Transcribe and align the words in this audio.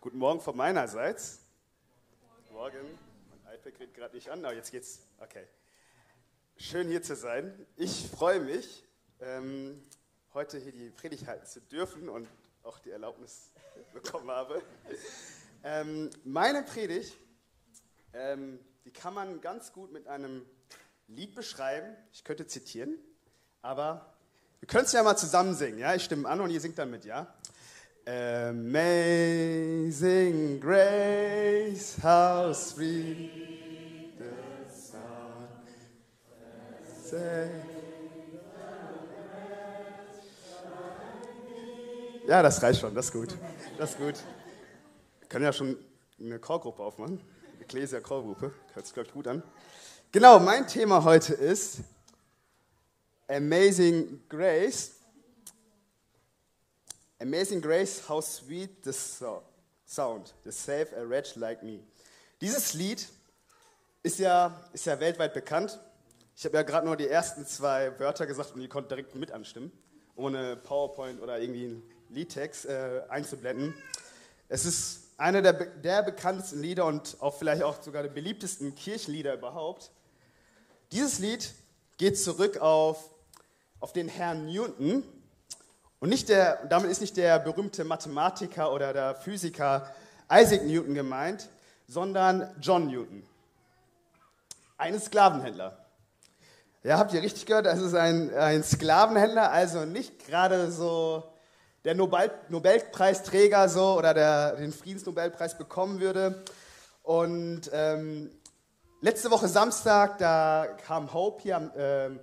Guten 0.00 0.18
Morgen 0.18 0.40
von 0.40 0.56
meinerseits. 0.56 1.40
Morgen. 2.52 2.86
Mein 3.44 3.56
iPad 3.56 3.78
geht 3.78 3.94
gerade 3.94 4.14
nicht 4.14 4.30
an, 4.30 4.44
aber 4.44 4.54
jetzt 4.54 4.70
geht's. 4.70 5.00
Okay. 5.18 5.42
Schön 6.56 6.86
hier 6.86 7.02
zu 7.02 7.16
sein. 7.16 7.66
Ich 7.74 8.08
freue 8.08 8.38
mich, 8.38 8.84
ähm, 9.18 9.82
heute 10.34 10.58
hier 10.58 10.70
die 10.70 10.90
Predigt 10.90 11.26
halten 11.26 11.46
zu 11.46 11.60
dürfen 11.60 12.08
und 12.08 12.28
auch 12.62 12.78
die 12.78 12.92
Erlaubnis 12.92 13.50
bekommen 13.92 14.30
habe. 14.30 14.62
Ähm, 15.64 16.10
meine 16.22 16.62
Predigt, 16.62 17.18
ähm, 18.12 18.60
die 18.84 18.92
kann 18.92 19.14
man 19.14 19.40
ganz 19.40 19.72
gut 19.72 19.90
mit 19.90 20.06
einem 20.06 20.46
Lied 21.08 21.34
beschreiben. 21.34 21.96
Ich 22.12 22.22
könnte 22.22 22.46
zitieren, 22.46 22.94
aber 23.62 24.14
wir 24.60 24.68
können 24.68 24.84
es 24.84 24.92
ja 24.92 25.02
mal 25.02 25.16
zusammen 25.16 25.56
singen. 25.56 25.78
Ja? 25.78 25.96
Ich 25.96 26.04
stimme 26.04 26.28
an 26.28 26.40
und 26.40 26.50
ihr 26.50 26.60
singt 26.60 26.78
dann 26.78 26.92
mit, 26.92 27.04
ja? 27.04 27.34
Amazing 28.10 29.90
grace, 30.60 31.98
how 32.02 32.54
sweet 32.54 34.16
the 34.18 34.24
sound. 34.72 35.50
Ja, 42.26 42.42
das 42.42 42.62
reicht 42.62 42.80
schon, 42.80 42.94
das 42.94 43.04
ist 43.06 43.12
gut. 43.12 43.36
Das 43.76 43.90
ist 43.90 43.98
gut. 43.98 44.14
Wir 45.20 45.28
können 45.28 45.44
ja 45.44 45.52
schon 45.52 45.76
eine 46.18 46.38
Chorgruppe 46.38 46.82
aufmachen. 46.82 47.20
Ecclesia 47.60 48.00
Chorgruppe. 48.00 48.54
Hört 48.72 48.86
sich, 48.86 48.94
glaube 48.94 49.08
ich, 49.08 49.12
gut 49.12 49.26
an. 49.28 49.42
Genau, 50.12 50.38
mein 50.38 50.66
Thema 50.66 51.04
heute 51.04 51.34
ist 51.34 51.80
Amazing 53.26 54.22
Grace. 54.30 54.97
Amazing 57.20 57.60
Grace, 57.60 58.00
how 58.08 58.20
sweet 58.20 58.84
the 58.84 58.92
sound, 58.92 60.32
to 60.44 60.52
save 60.52 60.86
a 60.96 61.04
wretch 61.04 61.34
like 61.34 61.64
me. 61.64 61.80
Dieses 62.40 62.74
Lied 62.74 63.08
ist 64.04 64.20
ja, 64.20 64.56
ist 64.72 64.86
ja 64.86 65.00
weltweit 65.00 65.34
bekannt. 65.34 65.80
Ich 66.36 66.44
habe 66.44 66.58
ja 66.58 66.62
gerade 66.62 66.86
nur 66.86 66.96
die 66.96 67.08
ersten 67.08 67.44
zwei 67.44 67.98
Wörter 67.98 68.24
gesagt 68.24 68.54
und 68.54 68.60
ihr 68.60 68.68
konntet 68.68 68.92
direkt 68.92 69.16
mit 69.16 69.32
anstimmen, 69.32 69.72
ohne 70.14 70.54
PowerPoint 70.54 71.20
oder 71.20 71.40
irgendwie 71.40 71.64
einen 71.64 71.82
Liedtext 72.10 72.66
äh, 72.66 73.02
einzublenden. 73.08 73.74
Es 74.48 74.64
ist 74.64 75.08
einer 75.16 75.42
der, 75.42 75.54
der 75.54 76.04
bekanntesten 76.04 76.62
Lieder 76.62 76.86
und 76.86 77.16
auch 77.18 77.36
vielleicht 77.36 77.64
auch 77.64 77.82
sogar 77.82 78.04
der 78.04 78.10
beliebtesten 78.10 78.76
Kirchenlieder 78.76 79.34
überhaupt. 79.34 79.90
Dieses 80.92 81.18
Lied 81.18 81.52
geht 81.96 82.16
zurück 82.16 82.58
auf, 82.58 83.10
auf 83.80 83.92
den 83.92 84.06
Herrn 84.06 84.46
Newton, 84.46 85.02
und 86.00 86.10
nicht 86.10 86.28
der, 86.28 86.64
damit 86.66 86.90
ist 86.90 87.00
nicht 87.00 87.16
der 87.16 87.38
berühmte 87.38 87.84
Mathematiker 87.84 88.72
oder 88.72 88.92
der 88.92 89.14
Physiker 89.16 89.90
Isaac 90.30 90.64
Newton 90.64 90.94
gemeint, 90.94 91.48
sondern 91.88 92.54
John 92.60 92.86
Newton. 92.86 93.24
Ein 94.76 95.00
Sklavenhändler. 95.00 95.84
Ja, 96.84 96.98
habt 96.98 97.12
ihr 97.12 97.22
richtig 97.22 97.46
gehört? 97.46 97.66
Das 97.66 97.80
ist 97.80 97.94
ein, 97.94 98.32
ein 98.32 98.62
Sklavenhändler, 98.62 99.50
also 99.50 99.84
nicht 99.84 100.26
gerade 100.26 100.70
so 100.70 101.24
der 101.84 101.96
Nobel, 101.96 102.30
Nobelpreisträger 102.48 103.68
so 103.68 103.98
oder 103.98 104.14
der 104.14 104.56
den 104.56 104.72
Friedensnobelpreis 104.72 105.58
bekommen 105.58 106.00
würde. 106.00 106.44
Und 107.02 107.70
ähm, 107.72 108.30
letzte 109.00 109.32
Woche 109.32 109.48
Samstag, 109.48 110.18
da 110.18 110.66
kam 110.86 111.12
Hope 111.12 111.42
hier 111.42 111.72
ähm, 111.76 112.20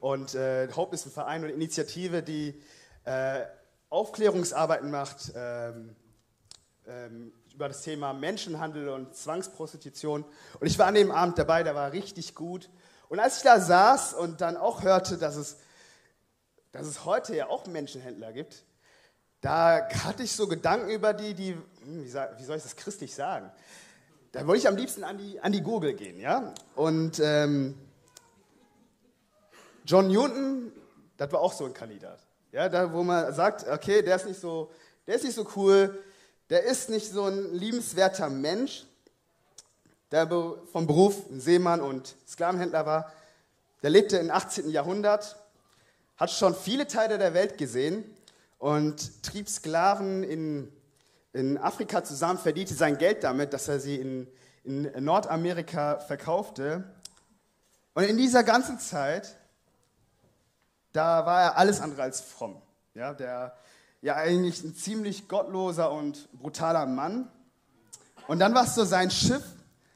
und 0.00 0.34
äh, 0.34 0.68
Hope 0.74 0.94
ist 0.94 1.06
ein 1.06 1.12
Verein 1.12 1.44
und 1.44 1.50
Initiative, 1.50 2.22
die 2.22 2.60
äh, 3.04 3.44
Aufklärungsarbeiten 3.88 4.90
macht 4.90 5.32
ähm, 5.34 5.94
ähm, 6.86 7.32
über 7.54 7.68
das 7.68 7.82
Thema 7.82 8.12
Menschenhandel 8.12 8.88
und 8.88 9.14
Zwangsprostitution. 9.14 10.24
Und 10.58 10.66
ich 10.66 10.78
war 10.78 10.86
an 10.86 10.94
dem 10.94 11.10
Abend 11.10 11.38
dabei, 11.38 11.62
der 11.62 11.74
war 11.74 11.92
richtig 11.92 12.34
gut. 12.34 12.70
Und 13.08 13.20
als 13.20 13.38
ich 13.38 13.42
da 13.42 13.60
saß 13.60 14.14
und 14.14 14.40
dann 14.40 14.56
auch 14.56 14.82
hörte, 14.82 15.18
dass 15.18 15.36
es, 15.36 15.58
dass 16.72 16.86
es 16.86 17.04
heute 17.04 17.36
ja 17.36 17.48
auch 17.48 17.66
Menschenhändler 17.66 18.32
gibt, 18.32 18.64
da 19.42 19.88
hatte 20.04 20.22
ich 20.22 20.32
so 20.32 20.46
Gedanken 20.46 20.88
über 20.88 21.12
die, 21.12 21.34
die, 21.34 21.52
hm, 21.52 22.04
wie 22.04 22.08
soll 22.08 22.56
ich 22.56 22.62
das 22.62 22.76
christlich 22.76 23.14
sagen? 23.14 23.50
Da 24.30 24.46
wollte 24.46 24.60
ich 24.60 24.68
am 24.68 24.76
liebsten 24.76 25.04
an 25.04 25.18
die, 25.18 25.38
an 25.40 25.52
die 25.52 25.60
Google 25.60 25.92
gehen, 25.94 26.18
ja? 26.18 26.54
Und 26.74 27.20
ähm, 27.22 27.78
John 29.84 30.08
Newton, 30.08 30.72
das 31.18 31.30
war 31.32 31.40
auch 31.40 31.52
so 31.52 31.66
ein 31.66 31.74
Kandidat. 31.74 32.18
Ja, 32.52 32.68
da, 32.68 32.92
wo 32.92 33.02
man 33.02 33.32
sagt, 33.32 33.66
okay, 33.66 34.02
der 34.02 34.16
ist 34.16 34.26
nicht 34.26 34.38
so, 34.38 34.70
der 35.06 35.14
ist 35.14 35.24
nicht 35.24 35.34
so 35.34 35.48
cool, 35.56 35.98
der 36.50 36.64
ist 36.64 36.90
nicht 36.90 37.10
so 37.10 37.24
ein 37.24 37.54
liebenswerter 37.54 38.28
Mensch, 38.28 38.84
der 40.10 40.28
vom 40.70 40.86
Beruf 40.86 41.22
Seemann 41.30 41.80
und 41.80 42.14
Sklavenhändler 42.28 42.84
war. 42.84 43.10
Der 43.82 43.88
lebte 43.88 44.18
im 44.18 44.30
18. 44.30 44.68
Jahrhundert, 44.68 45.36
hat 46.18 46.30
schon 46.30 46.54
viele 46.54 46.86
Teile 46.86 47.16
der 47.16 47.32
Welt 47.32 47.56
gesehen 47.56 48.04
und 48.58 49.22
trieb 49.22 49.48
Sklaven 49.48 50.22
in, 50.22 50.70
in 51.32 51.56
Afrika 51.56 52.04
zusammen, 52.04 52.38
verdiente 52.38 52.74
sein 52.74 52.98
Geld 52.98 53.24
damit, 53.24 53.54
dass 53.54 53.66
er 53.66 53.80
sie 53.80 53.96
in, 53.96 54.28
in 54.64 54.92
Nordamerika 55.02 56.00
verkaufte. 56.00 56.84
Und 57.94 58.04
in 58.04 58.18
dieser 58.18 58.44
ganzen 58.44 58.78
Zeit 58.78 59.38
da 60.92 61.26
war 61.26 61.42
er 61.42 61.56
alles 61.56 61.80
andere 61.80 62.02
als 62.02 62.20
fromm. 62.20 62.60
Ja, 62.94 63.14
der, 63.14 63.56
ja 64.02 64.16
eigentlich 64.16 64.62
ein 64.62 64.74
ziemlich 64.74 65.28
gottloser 65.28 65.90
und 65.92 66.30
brutaler 66.32 66.86
Mann. 66.86 67.28
Und 68.28 68.38
dann 68.38 68.54
war 68.54 68.64
es 68.64 68.74
so, 68.74 68.84
sein 68.84 69.10
Schiff 69.10 69.42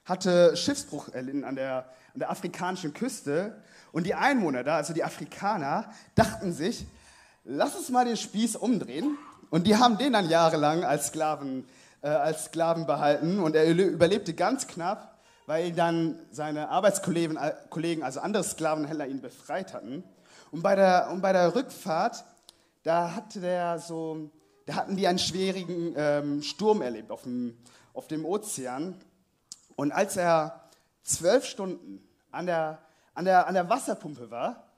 hatte 0.05 0.57
Schiffsbruch 0.57 1.09
erlitten 1.09 1.45
an 1.45 1.57
der, 1.57 1.91
an 2.15 2.21
der 2.21 2.31
afrikanischen 2.31 2.95
Küste. 2.95 3.63
Und 3.93 4.07
die 4.07 4.15
Einwohner 4.15 4.65
da, 4.65 4.77
also 4.77 4.93
die 4.93 5.05
Afrikaner, 5.05 5.91
dachten 6.15 6.53
sich, 6.53 6.87
lass 7.45 7.77
uns 7.77 7.91
mal 7.91 8.05
den 8.05 8.17
Spieß 8.17 8.57
umdrehen. 8.57 9.19
Und 9.51 9.67
die 9.67 9.77
haben 9.77 9.99
den 9.99 10.13
dann 10.13 10.29
jahrelang 10.29 10.85
als 10.85 11.09
Sklaven, 11.09 11.69
äh, 12.03 12.09
als 12.09 12.47
Sklaven 12.47 12.87
behalten. 12.87 13.41
Und 13.41 13.55
er 13.57 13.67
überlebte 13.67 14.35
ganz 14.35 14.67
knapp, 14.67 15.19
weil 15.47 15.73
dann 15.73 16.19
seine 16.31 16.69
Arbeitskollegen, 16.69 17.37
äh, 17.37 18.03
also 18.03 18.21
andere 18.21 18.45
Sklavenhändler, 18.45 19.07
ihn 19.07 19.21
befreit 19.21 19.75
hatten. 19.75 20.05
Und 20.51 20.63
bei 20.63 20.75
der, 20.75 21.11
und 21.11 21.21
bei 21.21 21.33
der 21.33 21.55
Rückfahrt, 21.55 22.25
da, 22.83 23.15
hatte 23.15 23.41
der 23.41 23.79
so, 23.79 24.31
da 24.65 24.75
hatten 24.75 24.97
die 24.97 25.07
einen 25.07 25.19
schwierigen 25.19 25.95
ähm, 25.97 26.43
Sturm 26.43 26.83
erlebt 26.83 27.11
auf 27.11 27.23
dem, 27.23 27.57
auf 27.95 28.07
dem 28.07 28.25
Ozean. 28.25 29.01
Und 29.75 29.93
als 29.93 30.17
er 30.17 30.69
zwölf 31.03 31.45
Stunden 31.45 32.07
an 32.31 32.47
der, 32.47 32.79
an, 33.15 33.25
der, 33.25 33.47
an 33.47 33.55
der 33.55 33.69
Wasserpumpe 33.69 34.31
war 34.31 34.71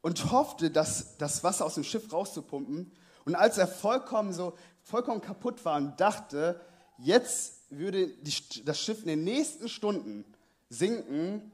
und 0.00 0.32
hoffte, 0.32 0.70
das, 0.70 1.16
das 1.18 1.44
Wasser 1.44 1.64
aus 1.64 1.74
dem 1.74 1.84
Schiff 1.84 2.12
rauszupumpen, 2.12 2.92
und 3.24 3.34
als 3.36 3.58
er 3.58 3.68
vollkommen, 3.68 4.32
so, 4.32 4.56
vollkommen 4.82 5.20
kaputt 5.20 5.64
war 5.64 5.76
und 5.76 6.00
dachte, 6.00 6.60
jetzt 6.98 7.70
würde 7.70 8.08
die, 8.08 8.64
das 8.64 8.80
Schiff 8.80 9.02
in 9.02 9.08
den 9.08 9.24
nächsten 9.24 9.68
Stunden 9.68 10.24
sinken, 10.68 11.52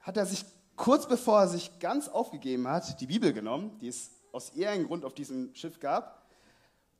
hat 0.00 0.16
er 0.16 0.26
sich 0.26 0.44
kurz 0.76 1.08
bevor 1.08 1.40
er 1.40 1.48
sich 1.48 1.78
ganz 1.78 2.08
aufgegeben 2.08 2.68
hat, 2.68 3.00
die 3.00 3.06
Bibel 3.06 3.32
genommen, 3.32 3.78
die 3.80 3.88
es 3.88 4.10
aus 4.32 4.50
irgendeinem 4.50 4.86
Grund 4.86 5.04
auf 5.04 5.14
diesem 5.14 5.54
Schiff 5.54 5.80
gab, 5.80 6.22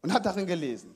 und 0.03 0.13
hat 0.13 0.27
darin 0.27 0.47
gelesen. 0.47 0.95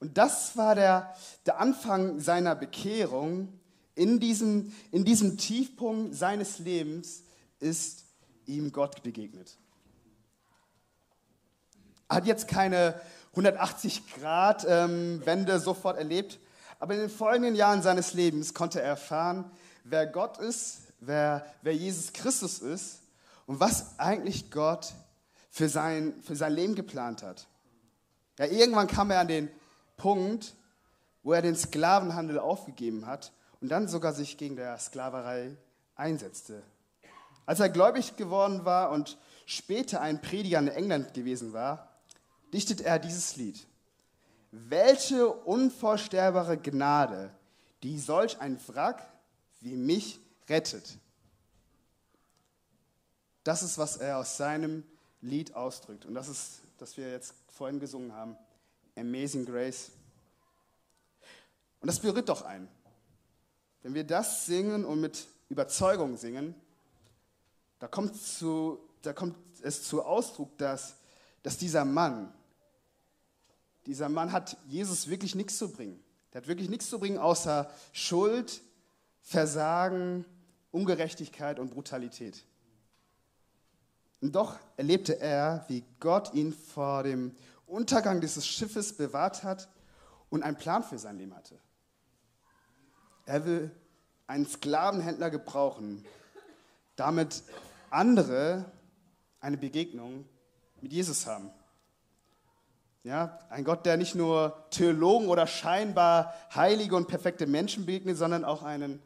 Und 0.00 0.16
das 0.16 0.56
war 0.56 0.74
der, 0.74 1.14
der 1.46 1.60
Anfang 1.60 2.20
seiner 2.20 2.54
Bekehrung. 2.54 3.52
In 3.94 4.18
diesem, 4.20 4.72
in 4.92 5.04
diesem 5.04 5.36
Tiefpunkt 5.36 6.14
seines 6.14 6.58
Lebens 6.58 7.24
ist 7.58 8.04
ihm 8.46 8.72
Gott 8.72 9.02
begegnet. 9.02 9.58
Er 12.08 12.16
hat 12.16 12.26
jetzt 12.26 12.48
keine 12.48 12.98
180-Grad-Wende 13.34 15.52
ähm, 15.52 15.58
sofort 15.58 15.98
erlebt, 15.98 16.38
aber 16.78 16.94
in 16.94 17.00
den 17.00 17.10
folgenden 17.10 17.54
Jahren 17.54 17.82
seines 17.82 18.14
Lebens 18.14 18.54
konnte 18.54 18.80
er 18.80 18.88
erfahren, 18.88 19.50
wer 19.84 20.06
Gott 20.06 20.38
ist, 20.38 20.87
wer, 21.00 21.46
wer 21.62 21.74
Jesus 21.74 22.12
Christus 22.12 22.58
ist 22.58 23.00
und 23.46 23.60
was 23.60 23.98
eigentlich 23.98 24.50
Gott 24.50 24.94
für 25.50 25.68
sein, 25.68 26.14
für 26.22 26.36
sein 26.36 26.52
Leben 26.52 26.74
geplant 26.74 27.22
hat. 27.22 27.46
Ja, 28.38 28.46
irgendwann 28.46 28.86
kam 28.86 29.10
er 29.10 29.20
an 29.20 29.28
den 29.28 29.50
Punkt, 29.96 30.54
wo 31.22 31.32
er 31.32 31.42
den 31.42 31.56
Sklavenhandel 31.56 32.38
aufgegeben 32.38 33.06
hat 33.06 33.32
und 33.60 33.68
dann 33.68 33.88
sogar 33.88 34.12
sich 34.12 34.36
gegen 34.36 34.56
der 34.56 34.78
Sklaverei 34.78 35.56
einsetzte. 35.96 36.62
Als 37.46 37.60
er 37.60 37.68
gläubig 37.68 38.16
geworden 38.16 38.64
war 38.64 38.90
und 38.90 39.18
später 39.46 40.00
ein 40.00 40.20
Prediger 40.20 40.58
in 40.58 40.68
England 40.68 41.14
gewesen 41.14 41.52
war, 41.52 41.88
dichtet 42.52 42.80
er 42.80 42.98
dieses 42.98 43.36
Lied. 43.36 43.66
Welche 44.50 45.28
unvorstellbare 45.28 46.56
Gnade, 46.56 47.30
die 47.82 47.98
solch 47.98 48.40
ein 48.40 48.58
Wrack 48.68 49.02
wie 49.60 49.76
mich 49.76 50.20
rettet. 50.48 50.98
Das 53.44 53.62
ist, 53.62 53.78
was 53.78 53.96
er 53.96 54.18
aus 54.18 54.36
seinem 54.36 54.84
Lied 55.20 55.54
ausdrückt. 55.54 56.04
Und 56.04 56.14
das 56.14 56.28
ist, 56.28 56.60
das 56.78 56.96
wir 56.96 57.10
jetzt 57.10 57.34
vorhin 57.48 57.80
gesungen 57.80 58.12
haben. 58.12 58.36
Amazing 58.96 59.46
Grace. 59.46 59.90
Und 61.80 61.86
das 61.86 62.00
berührt 62.00 62.28
doch 62.28 62.42
einen. 62.42 62.68
Wenn 63.82 63.94
wir 63.94 64.04
das 64.04 64.46
singen 64.46 64.84
und 64.84 65.00
mit 65.00 65.26
Überzeugung 65.48 66.16
singen, 66.16 66.54
da 67.78 67.86
kommt, 67.86 68.16
zu, 68.16 68.78
da 69.02 69.12
kommt 69.12 69.36
es 69.62 69.84
zu 69.84 70.02
Ausdruck, 70.02 70.56
dass, 70.58 70.96
dass 71.42 71.56
dieser 71.56 71.84
Mann, 71.84 72.32
dieser 73.86 74.08
Mann 74.08 74.32
hat 74.32 74.56
Jesus 74.66 75.08
wirklich 75.08 75.34
nichts 75.34 75.56
zu 75.56 75.70
bringen. 75.70 76.02
Der 76.32 76.42
hat 76.42 76.48
wirklich 76.48 76.68
nichts 76.68 76.90
zu 76.90 76.98
bringen 76.98 77.18
außer 77.18 77.70
Schuld, 77.92 78.60
Versagen, 79.22 80.24
Ungerechtigkeit 80.70 81.58
und 81.58 81.70
Brutalität. 81.70 82.44
Und 84.20 84.34
doch 84.34 84.56
erlebte 84.76 85.20
er, 85.20 85.64
wie 85.68 85.84
Gott 86.00 86.34
ihn 86.34 86.52
vor 86.52 87.02
dem 87.02 87.34
Untergang 87.66 88.20
dieses 88.20 88.46
Schiffes 88.46 88.96
bewahrt 88.96 89.44
hat 89.44 89.68
und 90.30 90.42
einen 90.42 90.56
Plan 90.56 90.82
für 90.82 90.98
sein 90.98 91.18
Leben 91.18 91.34
hatte. 91.34 91.58
Er 93.26 93.44
will 93.44 93.70
einen 94.26 94.46
Sklavenhändler 94.46 95.30
gebrauchen, 95.30 96.04
damit 96.96 97.42
andere 97.90 98.64
eine 99.40 99.56
Begegnung 99.56 100.24
mit 100.80 100.92
Jesus 100.92 101.26
haben. 101.26 101.50
Ja, 103.04 103.38
ein 103.48 103.64
Gott, 103.64 103.86
der 103.86 103.96
nicht 103.96 104.14
nur 104.14 104.66
Theologen 104.70 105.28
oder 105.28 105.46
scheinbar 105.46 106.34
heilige 106.54 106.96
und 106.96 107.08
perfekte 107.08 107.46
Menschen 107.46 107.86
begegnet, 107.86 108.18
sondern 108.18 108.44
auch 108.44 108.62
einen 108.62 109.00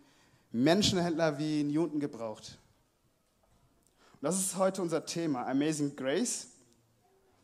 Menschenhändler 0.53 1.39
wie 1.39 1.65
Newton 1.65 1.99
gebraucht. 1.99 2.59
Und 4.13 4.23
das 4.23 4.39
ist 4.39 4.57
heute 4.57 4.83
unser 4.83 5.05
Thema, 5.05 5.47
Amazing 5.47 5.97
Grace. 5.97 6.49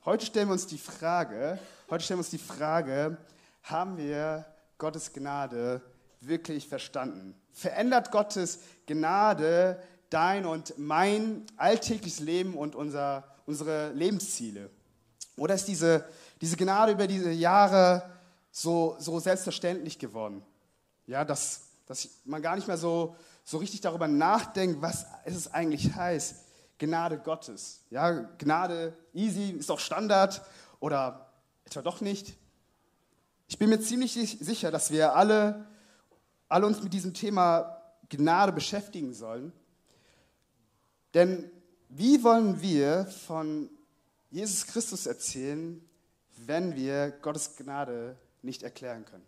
Heute 0.05 0.27
stellen 0.27 0.49
wir 0.49 0.53
uns 0.53 0.67
die 0.67 0.79
Frage, 0.79 1.59
heute 1.91 2.05
stellen 2.05 2.19
wir 2.19 2.23
uns 2.23 2.31
die 2.31 2.39
Frage, 2.39 3.17
haben 3.63 3.97
wir 3.97 4.45
Gottes 4.77 5.13
Gnade 5.13 5.81
wirklich 6.21 6.69
verstanden? 6.69 7.35
Verändert 7.51 8.11
Gottes 8.11 8.61
Gnade 8.87 9.83
dein 10.11 10.47
und 10.47 10.79
mein 10.79 11.45
alltägliches 11.57 12.21
Leben 12.21 12.55
und 12.55 12.75
unser, 12.75 13.25
unsere 13.47 13.93
Lebensziele? 13.93 14.71
Oder 15.37 15.55
ist 15.55 15.67
diese, 15.67 16.05
diese 16.41 16.57
Gnade 16.57 16.93
über 16.93 17.07
diese 17.07 17.31
Jahre 17.31 18.03
so, 18.51 18.97
so 18.99 19.19
selbstverständlich 19.19 19.99
geworden? 19.99 20.43
Ja, 21.07 21.25
dass, 21.25 21.68
dass 21.89 22.09
man 22.25 22.43
gar 22.43 22.55
nicht 22.55 22.69
mehr 22.69 22.77
so, 22.77 23.17
so 23.45 23.59
richtig 23.59 23.81
darüber 23.81 24.07
nachdenkt, 24.07 24.83
was 24.83 25.07
es 25.25 25.53
eigentlich 25.53 25.95
heißt, 25.95 26.45
Gnade 26.79 27.19
Gottes. 27.19 27.81
Ja, 27.91 28.13
Gnade 28.39 28.97
easy, 29.13 29.51
ist 29.51 29.71
doch 29.71 29.81
Standard 29.81 30.43
oder 30.79 31.33
etwa 31.65 31.83
doch 31.83 32.01
nicht. 32.01 32.37
Ich 33.49 33.59
bin 33.59 33.71
mir 33.71 33.81
ziemlich 33.81 34.13
sicher, 34.13 34.71
dass 34.71 34.91
wir 34.91 35.17
alle, 35.17 35.67
alle 36.49 36.67
uns 36.67 36.83
mit 36.83 36.93
diesem 36.93 37.15
Thema 37.15 37.83
Gnade 38.11 38.53
beschäftigen 38.53 39.15
sollen. 39.15 39.53
Denn 41.15 41.51
wie 41.89 42.23
wollen 42.23 42.61
wir 42.61 43.07
von 43.07 43.71
Jesus 44.31 44.67
Christus 44.67 45.07
erzählen, 45.07 45.83
wenn 46.37 46.77
wir 46.77 47.11
Gottes 47.23 47.57
Gnade 47.57 48.17
nicht 48.43 48.63
erklären 48.63 49.07
können? 49.07 49.25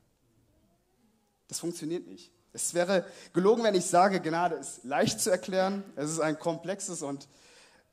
Das 1.48 1.58
funktioniert 1.58 2.06
nicht. 2.06 2.30
Es 2.52 2.74
wäre 2.74 3.04
gelogen, 3.32 3.62
wenn 3.62 3.74
ich 3.74 3.86
sage, 3.86 4.20
Gnade 4.20 4.56
ist 4.56 4.84
leicht 4.84 5.20
zu 5.20 5.30
erklären. 5.30 5.84
Es 5.96 6.10
ist 6.10 6.20
ein 6.20 6.38
komplexes 6.38 7.02
und 7.02 7.28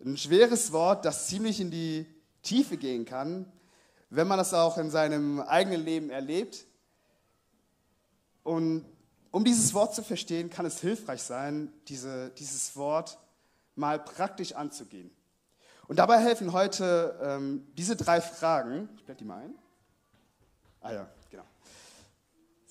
ein 0.04 0.18
schweres 0.18 0.72
Wort, 0.72 1.06
das 1.06 1.28
ziemlich 1.28 1.60
in 1.60 1.72
die 1.72 2.06
Tiefe 2.42 2.78
gehen 2.78 3.06
kann, 3.06 3.52
wenn 4.10 4.28
man 4.28 4.38
das 4.38 4.54
auch 4.54 4.78
in 4.78 4.90
seinem 4.90 5.40
eigenen 5.42 5.84
Leben 5.84 6.10
erlebt. 6.10 6.66
Und 8.44 8.86
um 9.32 9.44
dieses 9.44 9.74
Wort 9.74 9.94
zu 9.94 10.04
verstehen, 10.04 10.50
kann 10.50 10.66
es 10.66 10.80
hilfreich 10.80 11.22
sein, 11.22 11.72
diese, 11.88 12.30
dieses 12.32 12.76
Wort 12.76 13.20
mal 13.76 14.00
praktisch 14.00 14.54
anzugehen. 14.54 15.12
Und 15.88 16.00
dabei 16.00 16.20
helfen 16.20 16.52
heute 16.52 17.18
ähm, 17.22 17.68
diese 17.78 17.96
drei 17.96 18.22
Fragen. 18.22 18.90
Ich 18.98 19.06
blende 19.06 19.20
die 19.20 19.28
mal 19.28 19.44
ein. 19.44 19.56
Ah 20.82 20.94
ja. 20.94 21.10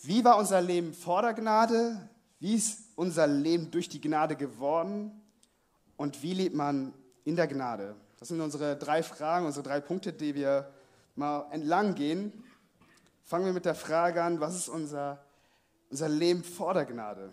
Wie 0.02 0.24
war 0.24 0.38
unser 0.38 0.60
Leben 0.60 0.92
vor 0.92 1.22
der 1.22 1.34
Gnade? 1.34 2.08
Wie 2.38 2.54
ist 2.54 2.80
unser 2.96 3.26
Leben 3.26 3.70
durch 3.70 3.88
die 3.88 4.00
Gnade 4.00 4.36
geworden? 4.36 5.10
Und 5.96 6.22
wie 6.22 6.34
lebt 6.34 6.54
man 6.54 6.92
in 7.24 7.36
der 7.36 7.46
Gnade? 7.46 7.96
Das 8.18 8.28
sind 8.28 8.40
unsere 8.40 8.76
drei 8.76 9.02
Fragen, 9.02 9.46
unsere 9.46 9.62
drei 9.62 9.80
Punkte, 9.80 10.12
die 10.12 10.34
wir 10.34 10.70
mal 11.14 11.46
entlang 11.50 11.94
gehen. 11.94 12.44
Fangen 13.24 13.46
wir 13.46 13.52
mit 13.52 13.64
der 13.64 13.74
Frage 13.74 14.22
an, 14.22 14.38
was 14.40 14.54
ist 14.54 14.68
unser, 14.68 15.24
unser 15.90 16.08
Leben 16.08 16.44
vor 16.44 16.74
der 16.74 16.84
Gnade? 16.84 17.32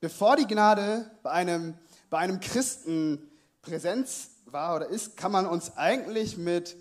Bevor 0.00 0.36
die 0.36 0.46
Gnade 0.46 1.10
bei 1.22 1.30
einem, 1.30 1.78
bei 2.10 2.18
einem 2.18 2.40
Christen 2.40 3.30
Präsenz 3.62 4.30
war 4.46 4.76
oder 4.76 4.86
ist, 4.88 5.16
kann 5.16 5.32
man 5.32 5.46
uns 5.46 5.76
eigentlich 5.76 6.36
mit, 6.36 6.76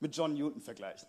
mit 0.00 0.16
John 0.16 0.34
Newton 0.34 0.60
vergleichen. 0.60 1.08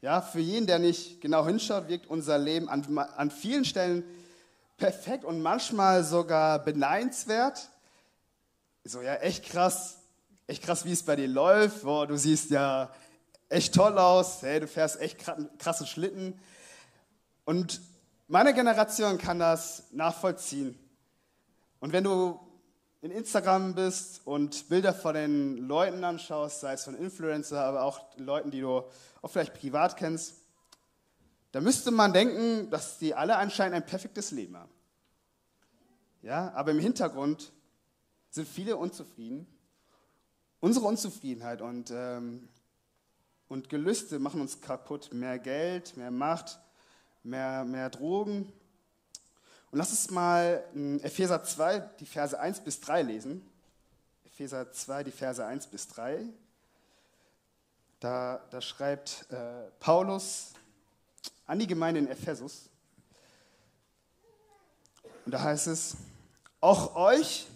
Ja, 0.00 0.20
für 0.20 0.38
jeden, 0.38 0.66
der 0.66 0.78
nicht 0.78 1.20
genau 1.20 1.44
hinschaut, 1.44 1.88
wirkt 1.88 2.06
unser 2.06 2.38
Leben 2.38 2.68
an, 2.68 2.98
an 2.98 3.30
vielen 3.32 3.64
Stellen 3.64 4.04
perfekt 4.76 5.24
und 5.24 5.42
manchmal 5.42 6.04
sogar 6.04 6.60
beneidenswert. 6.60 7.68
So, 8.84 9.02
ja, 9.02 9.16
echt 9.16 9.44
krass, 9.44 9.98
echt 10.46 10.62
krass, 10.62 10.84
wie 10.84 10.92
es 10.92 11.02
bei 11.02 11.16
dir 11.16 11.26
läuft. 11.26 11.82
Boah, 11.82 12.06
du 12.06 12.16
siehst 12.16 12.50
ja 12.50 12.92
echt 13.48 13.74
toll 13.74 13.98
aus, 13.98 14.42
hey, 14.42 14.60
du 14.60 14.68
fährst 14.68 15.00
echt 15.00 15.18
krasse 15.58 15.84
Schlitten. 15.84 16.38
Und 17.44 17.80
meine 18.28 18.54
Generation 18.54 19.18
kann 19.18 19.40
das 19.40 19.84
nachvollziehen. 19.90 20.78
Und 21.80 21.92
wenn 21.92 22.04
du 22.04 22.38
in 23.00 23.10
Instagram 23.12 23.74
bist 23.74 24.26
und 24.26 24.68
Bilder 24.68 24.92
von 24.92 25.14
den 25.14 25.56
Leuten 25.58 26.02
anschaust, 26.02 26.60
sei 26.60 26.72
es 26.72 26.84
von 26.84 26.96
Influencer, 26.96 27.60
aber 27.64 27.82
auch 27.82 28.00
Leuten, 28.16 28.50
die 28.50 28.60
du 28.60 28.82
auch 29.22 29.30
vielleicht 29.30 29.54
privat 29.54 29.96
kennst, 29.96 30.34
da 31.52 31.60
müsste 31.60 31.90
man 31.90 32.12
denken, 32.12 32.70
dass 32.70 32.98
die 32.98 33.14
alle 33.14 33.36
anscheinend 33.36 33.76
ein 33.76 33.86
perfektes 33.86 34.32
Leben 34.32 34.56
haben. 34.56 34.72
Ja, 36.22 36.52
aber 36.54 36.72
im 36.72 36.80
Hintergrund 36.80 37.52
sind 38.30 38.48
viele 38.48 38.76
unzufrieden. 38.76 39.46
Unsere 40.60 40.86
Unzufriedenheit 40.86 41.62
und, 41.62 41.90
ähm, 41.92 42.48
und 43.48 43.68
Gelüste 43.68 44.18
machen 44.18 44.40
uns 44.40 44.60
kaputt. 44.60 45.10
Mehr 45.12 45.38
Geld, 45.38 45.96
mehr 45.96 46.10
Macht, 46.10 46.58
mehr, 47.22 47.64
mehr 47.64 47.88
Drogen, 47.90 48.52
und 49.70 49.78
lass 49.78 49.90
uns 49.90 50.10
mal 50.10 50.64
Epheser 51.02 51.44
2, 51.44 51.80
die 52.00 52.06
Verse 52.06 52.38
1 52.38 52.60
bis 52.60 52.80
3 52.80 53.02
lesen. 53.02 53.42
Epheser 54.24 54.72
2, 54.72 55.04
die 55.04 55.10
Verse 55.10 55.44
1 55.44 55.66
bis 55.66 55.88
3. 55.88 56.24
Da, 58.00 58.40
da 58.50 58.60
schreibt 58.60 59.26
äh, 59.30 59.36
Paulus 59.80 60.52
an 61.46 61.58
die 61.58 61.66
Gemeinde 61.66 62.00
in 62.00 62.08
Ephesus. 62.08 62.70
Und 65.26 65.32
da 65.32 65.42
heißt 65.42 65.66
es, 65.66 65.96
auch 66.60 66.96
euch, 66.96 67.46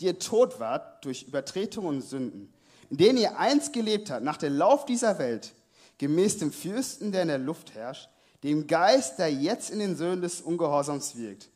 die 0.00 0.06
ihr 0.06 0.18
tot 0.18 0.60
wart 0.60 1.04
durch 1.04 1.22
Übertretung 1.22 1.86
und 1.86 2.02
Sünden, 2.02 2.52
in 2.90 2.98
denen 2.98 3.18
ihr 3.18 3.38
einst 3.38 3.72
gelebt 3.72 4.10
habt, 4.10 4.22
nach 4.22 4.36
dem 4.36 4.54
Lauf 4.54 4.84
dieser 4.84 5.18
Welt, 5.18 5.54
gemäß 5.96 6.38
dem 6.38 6.52
Fürsten, 6.52 7.12
der 7.12 7.22
in 7.22 7.28
der 7.28 7.38
Luft 7.38 7.74
herrscht, 7.74 8.10
dem 8.42 8.66
Geist, 8.66 9.18
der 9.18 9.32
jetzt 9.32 9.70
in 9.70 9.78
den 9.78 9.96
Söhnen 9.96 10.20
des 10.20 10.42
Ungehorsams 10.42 11.16
wirkt. 11.16 11.48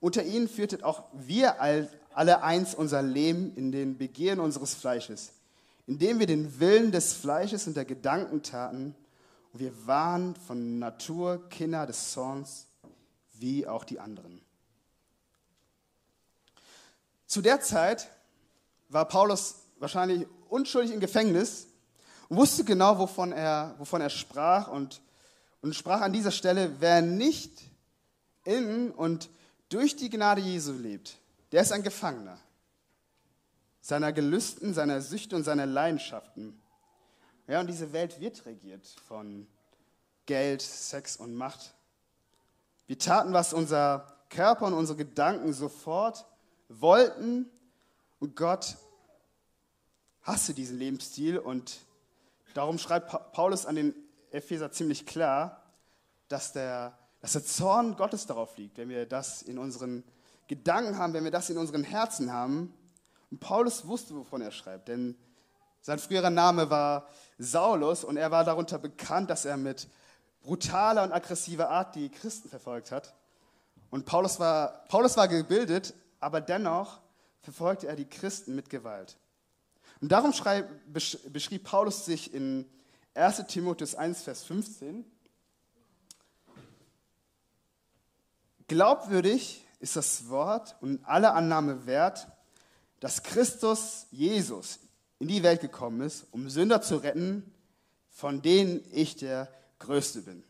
Unter 0.00 0.24
ihnen 0.24 0.48
führtet 0.48 0.82
auch 0.82 1.04
wir 1.12 1.60
alle 1.60 2.42
eins 2.42 2.74
unser 2.74 3.02
Leben 3.02 3.54
in 3.54 3.70
den 3.70 3.98
Begehren 3.98 4.40
unseres 4.40 4.74
Fleisches, 4.74 5.32
indem 5.86 6.18
wir 6.18 6.26
den 6.26 6.58
Willen 6.58 6.90
des 6.90 7.12
Fleisches 7.12 7.66
und 7.66 7.76
der 7.76 7.84
Gedanken 7.84 8.42
taten. 8.42 8.94
Und 9.52 9.60
wir 9.60 9.86
waren 9.86 10.34
von 10.34 10.78
Natur 10.78 11.48
Kinder 11.50 11.86
des 11.86 12.12
Zorns, 12.12 12.66
wie 13.34 13.66
auch 13.66 13.84
die 13.84 14.00
anderen. 14.00 14.40
Zu 17.26 17.42
der 17.42 17.60
Zeit 17.60 18.08
war 18.88 19.06
Paulus 19.06 19.56
wahrscheinlich 19.78 20.26
unschuldig 20.48 20.92
im 20.92 21.00
Gefängnis 21.00 21.66
und 22.28 22.38
wusste 22.38 22.64
genau, 22.64 22.98
wovon 22.98 23.32
er, 23.32 23.74
wovon 23.78 24.00
er 24.00 24.10
sprach 24.10 24.68
und, 24.68 25.00
und 25.62 25.74
sprach 25.74 26.00
an 26.00 26.12
dieser 26.12 26.32
Stelle, 26.32 26.80
wer 26.80 27.02
nicht 27.02 27.52
in 28.44 28.90
und 28.90 29.28
durch 29.70 29.96
die 29.96 30.10
Gnade 30.10 30.42
Jesu 30.42 30.72
lebt, 30.72 31.16
der 31.52 31.62
ist 31.62 31.72
ein 31.72 31.82
Gefangener 31.82 32.38
seiner 33.80 34.12
Gelüsten, 34.12 34.74
seiner 34.74 35.00
Süchte 35.00 35.34
und 35.34 35.44
seiner 35.44 35.66
Leidenschaften. 35.66 36.60
Ja, 37.46 37.60
und 37.60 37.66
diese 37.66 37.92
Welt 37.92 38.20
wird 38.20 38.44
regiert 38.44 38.86
von 39.08 39.46
Geld, 40.26 40.62
Sex 40.62 41.16
und 41.16 41.34
Macht. 41.34 41.74
Wir 42.86 42.98
taten, 42.98 43.32
was 43.32 43.52
unser 43.52 44.18
Körper 44.28 44.66
und 44.66 44.74
unsere 44.74 44.98
Gedanken 44.98 45.52
sofort 45.52 46.26
wollten 46.68 47.50
und 48.20 48.36
Gott 48.36 48.76
hasste 50.22 50.54
diesen 50.54 50.78
Lebensstil 50.78 51.38
und 51.38 51.80
darum 52.54 52.78
schreibt 52.78 53.32
Paulus 53.32 53.66
an 53.66 53.74
den 53.74 53.94
Epheser 54.30 54.70
ziemlich 54.70 55.06
klar, 55.06 55.62
dass 56.28 56.52
der, 56.52 56.96
dass 57.20 57.32
der 57.32 57.44
Zorn 57.44 57.96
Gottes 57.96 58.26
darauf 58.26 58.56
liegt, 58.56 58.78
wenn 58.78 58.88
wir 58.88 59.06
das 59.06 59.42
in 59.42 59.58
unseren 59.58 60.04
Gedanken 60.48 60.98
haben, 60.98 61.12
wenn 61.12 61.24
wir 61.24 61.30
das 61.30 61.50
in 61.50 61.58
unseren 61.58 61.84
Herzen 61.84 62.32
haben. 62.32 62.74
Und 63.30 63.40
Paulus 63.40 63.86
wusste, 63.86 64.14
wovon 64.16 64.40
er 64.40 64.50
schreibt, 64.50 64.88
denn 64.88 65.16
sein 65.82 65.98
früherer 65.98 66.30
Name 66.30 66.68
war 66.68 67.06
Saulus 67.38 68.04
und 68.04 68.16
er 68.16 68.30
war 68.30 68.44
darunter 68.44 68.78
bekannt, 68.78 69.30
dass 69.30 69.44
er 69.44 69.56
mit 69.56 69.88
brutaler 70.42 71.04
und 71.04 71.12
aggressiver 71.12 71.70
Art 71.70 71.94
die 71.94 72.08
Christen 72.10 72.48
verfolgt 72.48 72.90
hat. 72.90 73.14
Und 73.90 74.06
Paulus 74.06 74.38
war, 74.38 74.84
Paulus 74.88 75.16
war 75.16 75.28
gebildet, 75.28 75.94
aber 76.18 76.40
dennoch 76.40 77.00
verfolgte 77.40 77.86
er 77.86 77.96
die 77.96 78.08
Christen 78.08 78.54
mit 78.54 78.68
Gewalt. 78.70 79.16
Und 80.00 80.12
darum 80.12 80.32
schreib, 80.32 80.68
beschrieb 80.86 81.64
Paulus 81.64 82.04
sich 82.04 82.32
in 82.32 82.66
1 83.14 83.46
Timotheus 83.48 83.94
1, 83.94 84.22
Vers 84.22 84.44
15. 84.44 85.04
Glaubwürdig 88.70 89.66
ist 89.80 89.96
das 89.96 90.28
Wort 90.28 90.76
und 90.80 91.04
alle 91.04 91.32
Annahme 91.32 91.86
wert, 91.86 92.28
dass 93.00 93.24
Christus 93.24 94.06
Jesus 94.12 94.78
in 95.18 95.26
die 95.26 95.42
Welt 95.42 95.60
gekommen 95.60 96.02
ist, 96.02 96.28
um 96.30 96.48
Sünder 96.48 96.80
zu 96.80 96.98
retten, 96.98 97.52
von 98.10 98.42
denen 98.42 98.84
ich 98.92 99.16
der 99.16 99.52
Größte 99.80 100.22
bin. 100.22 100.44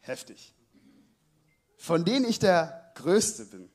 Heftig. 0.00 0.54
Von 1.76 2.06
denen 2.06 2.24
ich 2.24 2.38
der 2.38 2.92
Größte 2.94 3.44
bin. 3.44 3.68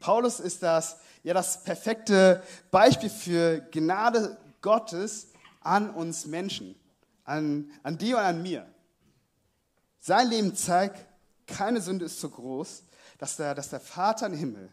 Paulus 0.00 0.40
ist 0.40 0.62
das, 0.62 0.96
ja, 1.22 1.34
das 1.34 1.64
perfekte 1.64 2.42
Beispiel 2.70 3.10
für 3.10 3.60
Gnade 3.70 4.38
Gottes 4.62 5.28
an 5.60 5.90
uns 5.90 6.24
Menschen, 6.24 6.74
an, 7.24 7.70
an 7.82 7.98
dir 7.98 8.16
und 8.16 8.22
an 8.22 8.40
mir. 8.40 8.66
Sein 9.98 10.30
Leben 10.30 10.54
zeigt, 10.54 11.04
keine 11.48 11.80
Sünde 11.80 12.04
ist 12.04 12.20
so 12.20 12.28
groß, 12.28 12.84
dass 13.18 13.36
der, 13.36 13.54
dass 13.54 13.70
der 13.70 13.80
Vater 13.80 14.26
im 14.26 14.34
Himmel 14.34 14.68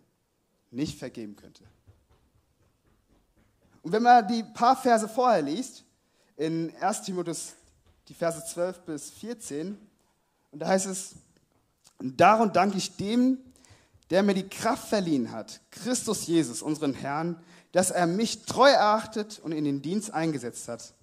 nicht 0.69 0.99
vergeben 0.99 1.35
könnte. 1.35 1.63
Und 3.81 3.91
wenn 3.91 4.03
man 4.03 4.27
die 4.27 4.43
paar 4.43 4.75
Verse 4.75 5.07
vorher 5.07 5.41
liest, 5.41 5.83
in 6.37 6.75
1 6.81 7.03
Timotheus, 7.03 7.53
die 8.07 8.13
Verse 8.13 8.43
12 8.45 8.81
bis 8.81 9.09
14, 9.11 9.77
und 10.51 10.59
da 10.59 10.67
heißt 10.67 10.85
es, 10.87 11.15
darum 11.99 12.51
danke 12.51 12.77
ich 12.77 12.95
dem, 12.97 13.37
der 14.09 14.21
mir 14.21 14.33
die 14.33 14.47
Kraft 14.47 14.89
verliehen 14.89 15.31
hat, 15.31 15.61
Christus 15.71 16.27
Jesus, 16.27 16.61
unseren 16.61 16.93
Herrn, 16.93 17.41
dass 17.71 17.91
er 17.91 18.05
mich 18.05 18.45
treu 18.45 18.69
erachtet 18.69 19.39
und 19.39 19.51
in 19.51 19.65
den 19.65 19.81
Dienst 19.81 20.13
eingesetzt 20.13 20.67
hat, 20.67 20.93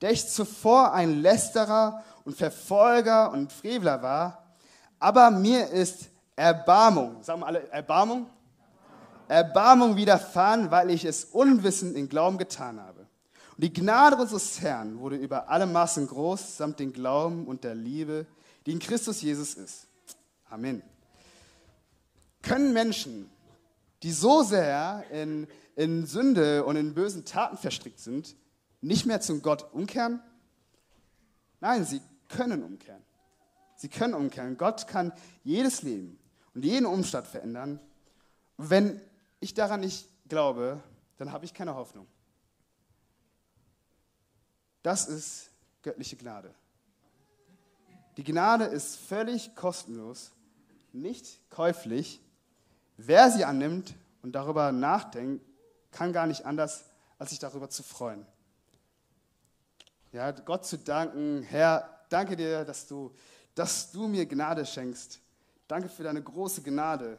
der 0.00 0.12
ich 0.12 0.28
zuvor 0.28 0.92
ein 0.92 1.20
Lästerer 1.20 2.04
und 2.24 2.36
Verfolger 2.36 3.32
und 3.32 3.52
Frevler 3.52 4.02
war, 4.02 4.41
aber 5.02 5.32
mir 5.32 5.68
ist 5.68 6.08
Erbarmung, 6.36 7.22
sagen 7.24 7.40
wir 7.40 7.46
alle 7.48 7.68
Erbarmung, 7.70 8.30
Erbarmung 9.26 9.96
widerfahren, 9.96 10.70
weil 10.70 10.90
ich 10.90 11.04
es 11.04 11.24
unwissend 11.24 11.96
in 11.96 12.08
Glauben 12.08 12.38
getan 12.38 12.80
habe. 12.80 13.00
Und 13.00 13.64
die 13.64 13.72
Gnade 13.72 14.16
unseres 14.16 14.60
Herrn 14.60 15.00
wurde 15.00 15.16
über 15.16 15.48
alle 15.48 15.66
Maßen 15.66 16.06
groß, 16.06 16.56
samt 16.56 16.78
den 16.78 16.92
Glauben 16.92 17.48
und 17.48 17.64
der 17.64 17.74
Liebe, 17.74 18.26
die 18.64 18.72
in 18.72 18.78
Christus 18.78 19.22
Jesus 19.22 19.54
ist. 19.54 19.88
Amen. 20.48 20.82
Können 22.40 22.72
Menschen, 22.72 23.28
die 24.04 24.12
so 24.12 24.44
sehr 24.44 25.04
in, 25.10 25.48
in 25.74 26.06
Sünde 26.06 26.64
und 26.64 26.76
in 26.76 26.94
bösen 26.94 27.24
Taten 27.24 27.56
verstrickt 27.56 27.98
sind, 27.98 28.36
nicht 28.80 29.06
mehr 29.06 29.20
zum 29.20 29.42
Gott 29.42 29.66
umkehren? 29.72 30.20
Nein, 31.60 31.84
sie 31.84 32.00
können 32.28 32.62
umkehren. 32.62 33.02
Sie 33.82 33.88
können 33.88 34.14
umkehren. 34.14 34.56
Gott 34.56 34.86
kann 34.86 35.12
jedes 35.42 35.82
Leben 35.82 36.16
und 36.54 36.64
jeden 36.64 36.86
Umstand 36.86 37.26
verändern. 37.26 37.80
Wenn 38.56 39.00
ich 39.40 39.54
daran 39.54 39.80
nicht 39.80 40.08
glaube, 40.28 40.80
dann 41.16 41.32
habe 41.32 41.44
ich 41.44 41.52
keine 41.52 41.74
Hoffnung. 41.74 42.06
Das 44.84 45.08
ist 45.08 45.50
göttliche 45.82 46.14
Gnade. 46.14 46.54
Die 48.18 48.22
Gnade 48.22 48.66
ist 48.66 48.94
völlig 48.94 49.56
kostenlos, 49.56 50.30
nicht 50.92 51.40
käuflich. 51.50 52.20
Wer 52.96 53.32
sie 53.32 53.44
annimmt 53.44 53.94
und 54.22 54.30
darüber 54.30 54.70
nachdenkt, 54.70 55.44
kann 55.90 56.12
gar 56.12 56.28
nicht 56.28 56.46
anders, 56.46 56.84
als 57.18 57.30
sich 57.30 57.40
darüber 57.40 57.68
zu 57.68 57.82
freuen. 57.82 58.24
Ja, 60.12 60.30
Gott 60.30 60.66
zu 60.66 60.78
danken, 60.78 61.42
Herr, 61.42 62.04
danke 62.10 62.36
dir, 62.36 62.64
dass 62.64 62.86
du, 62.86 63.12
dass 63.54 63.90
du 63.92 64.08
mir 64.08 64.26
Gnade 64.26 64.64
schenkst. 64.64 65.20
Danke 65.68 65.88
für 65.88 66.02
deine 66.02 66.22
große 66.22 66.62
Gnade. 66.62 67.18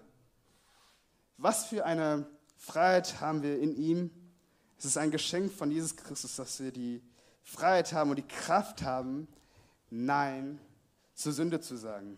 Was 1.37 1.65
für 1.65 1.85
eine 1.85 2.25
Freiheit 2.57 3.19
haben 3.19 3.41
wir 3.41 3.59
in 3.59 3.75
ihm? 3.75 4.11
Es 4.77 4.85
ist 4.85 4.97
ein 4.97 5.11
Geschenk 5.11 5.51
von 5.51 5.71
Jesus 5.71 5.95
Christus, 5.95 6.35
dass 6.35 6.59
wir 6.59 6.71
die 6.71 7.01
Freiheit 7.43 7.93
haben 7.93 8.09
und 8.09 8.17
die 8.17 8.27
Kraft 8.27 8.83
haben, 8.83 9.27
Nein 9.89 10.59
zur 11.13 11.33
Sünde 11.33 11.59
zu 11.61 11.77
sagen. 11.77 12.17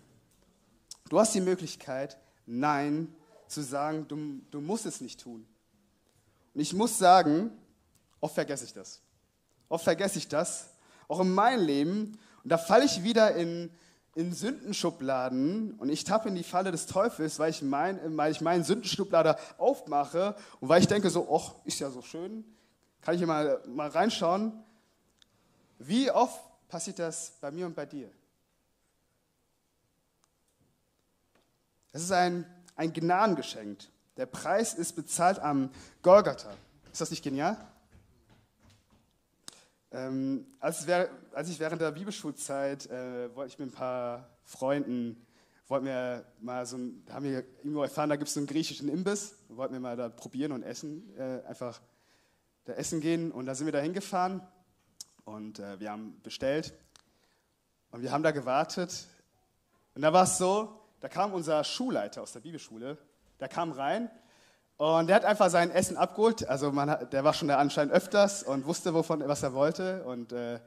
Du 1.09 1.19
hast 1.19 1.35
die 1.35 1.41
Möglichkeit, 1.41 2.17
Nein 2.45 3.13
zu 3.47 3.61
sagen, 3.61 4.07
du, 4.07 4.41
du 4.51 4.61
musst 4.61 4.85
es 4.85 5.01
nicht 5.01 5.21
tun. 5.21 5.45
Und 6.53 6.61
ich 6.61 6.73
muss 6.73 6.97
sagen, 6.97 7.51
oft 8.21 8.33
vergesse 8.33 8.65
ich 8.65 8.73
das. 8.73 9.01
Oft 9.67 9.83
vergesse 9.83 10.17
ich 10.17 10.27
das, 10.27 10.69
auch 11.07 11.19
in 11.19 11.33
meinem 11.33 11.65
Leben. 11.65 12.17
Und 12.43 12.49
da 12.49 12.57
falle 12.57 12.85
ich 12.85 13.03
wieder 13.03 13.35
in 13.35 13.71
in 14.15 14.33
Sündenschubladen 14.33 15.73
und 15.73 15.89
ich 15.89 16.05
tappe 16.05 16.29
in 16.29 16.35
die 16.35 16.43
Falle 16.43 16.71
des 16.71 16.85
Teufels, 16.85 17.37
weil 17.37 17.49
ich, 17.49 17.61
mein, 17.61 17.99
weil 18.17 18.31
ich 18.31 18.39
meinen 18.39 18.63
Sündenschublade 18.63 19.37
aufmache 19.57 20.35
und 20.61 20.69
weil 20.69 20.81
ich 20.81 20.87
denke 20.87 21.09
so, 21.09 21.27
ach, 21.31 21.53
ist 21.65 21.79
ja 21.79 21.89
so 21.89 22.01
schön, 22.01 22.45
kann 23.01 23.13
ich 23.13 23.19
hier 23.19 23.27
mal, 23.27 23.61
mal 23.67 23.89
reinschauen. 23.89 24.53
Wie 25.77 26.09
oft 26.09 26.41
passiert 26.69 26.97
das 26.97 27.33
bei 27.41 27.51
mir 27.51 27.65
und 27.65 27.75
bei 27.75 27.85
dir? 27.85 28.09
Es 31.91 32.03
ist 32.03 32.11
ein, 32.13 32.45
ein 32.77 32.93
Gnadengeschenk. 32.93 33.79
Der 34.15 34.25
Preis 34.25 34.73
ist 34.73 34.93
bezahlt 34.93 35.39
am 35.39 35.69
Golgatha. 36.01 36.53
Ist 36.91 37.01
das 37.01 37.11
nicht 37.11 37.23
genial? 37.23 37.57
Ähm, 39.95 40.45
als, 40.59 40.85
als, 40.89 41.49
ich 41.49 41.57
während 41.57 41.81
der 41.81 41.91
Bibelschulzeit 41.91 42.85
äh, 42.87 43.33
wollte 43.33 43.53
ich 43.53 43.59
mit 43.59 43.69
ein 43.69 43.71
paar 43.71 44.29
Freunden, 44.43 45.25
wollten 45.69 45.85
wir 45.85 46.25
mal 46.41 46.65
so 46.65 46.75
ein, 46.75 47.05
haben 47.09 47.23
wir 47.23 47.45
irgendwo 47.59 47.81
erfahren, 47.81 48.09
da 48.09 48.17
gibt 48.17 48.27
es 48.27 48.33
so 48.33 48.41
einen 48.41 48.47
griechischen 48.47 48.89
Imbiss, 48.89 49.37
wollten 49.47 49.73
wir 49.73 49.79
mal 49.79 49.95
da 49.95 50.09
probieren 50.09 50.51
und 50.51 50.63
essen, 50.63 51.17
äh, 51.17 51.41
einfach 51.47 51.79
da 52.65 52.73
essen 52.73 52.99
gehen. 52.99 53.31
Und 53.31 53.45
da 53.45 53.55
sind 53.55 53.67
wir 53.67 53.71
da 53.71 53.79
hingefahren 53.79 54.45
und 55.23 55.59
äh, 55.59 55.79
wir 55.79 55.91
haben 55.91 56.19
bestellt. 56.23 56.73
Und 57.91 58.01
wir 58.01 58.11
haben 58.11 58.23
da 58.23 58.31
gewartet. 58.31 59.07
Und 59.93 60.01
da 60.01 60.11
war 60.11 60.23
es 60.23 60.37
so, 60.37 60.77
da 60.99 61.07
kam 61.07 61.33
unser 61.33 61.63
Schulleiter 61.63 62.21
aus 62.21 62.33
der 62.33 62.41
Bibelschule, 62.41 62.97
der 63.39 63.47
kam 63.47 63.71
rein 63.71 64.11
und 64.77 65.07
der 65.07 65.15
hat 65.15 65.25
einfach 65.25 65.49
sein 65.49 65.71
Essen 65.71 65.95
abgeholt. 65.95 66.47
Also 66.47 66.71
man, 66.71 67.09
der 67.11 67.23
war 67.23 67.33
schon 67.33 67.47
da 67.47 67.57
anscheinend 67.57 67.93
öfters 67.93 68.43
und 68.43 68.65
wusste, 68.65 68.93
wovon, 68.93 69.25
was 69.25 69.41
er 69.41 69.53
wollte. 69.53 70.03
Und 70.03 70.33
äh, 70.33 70.59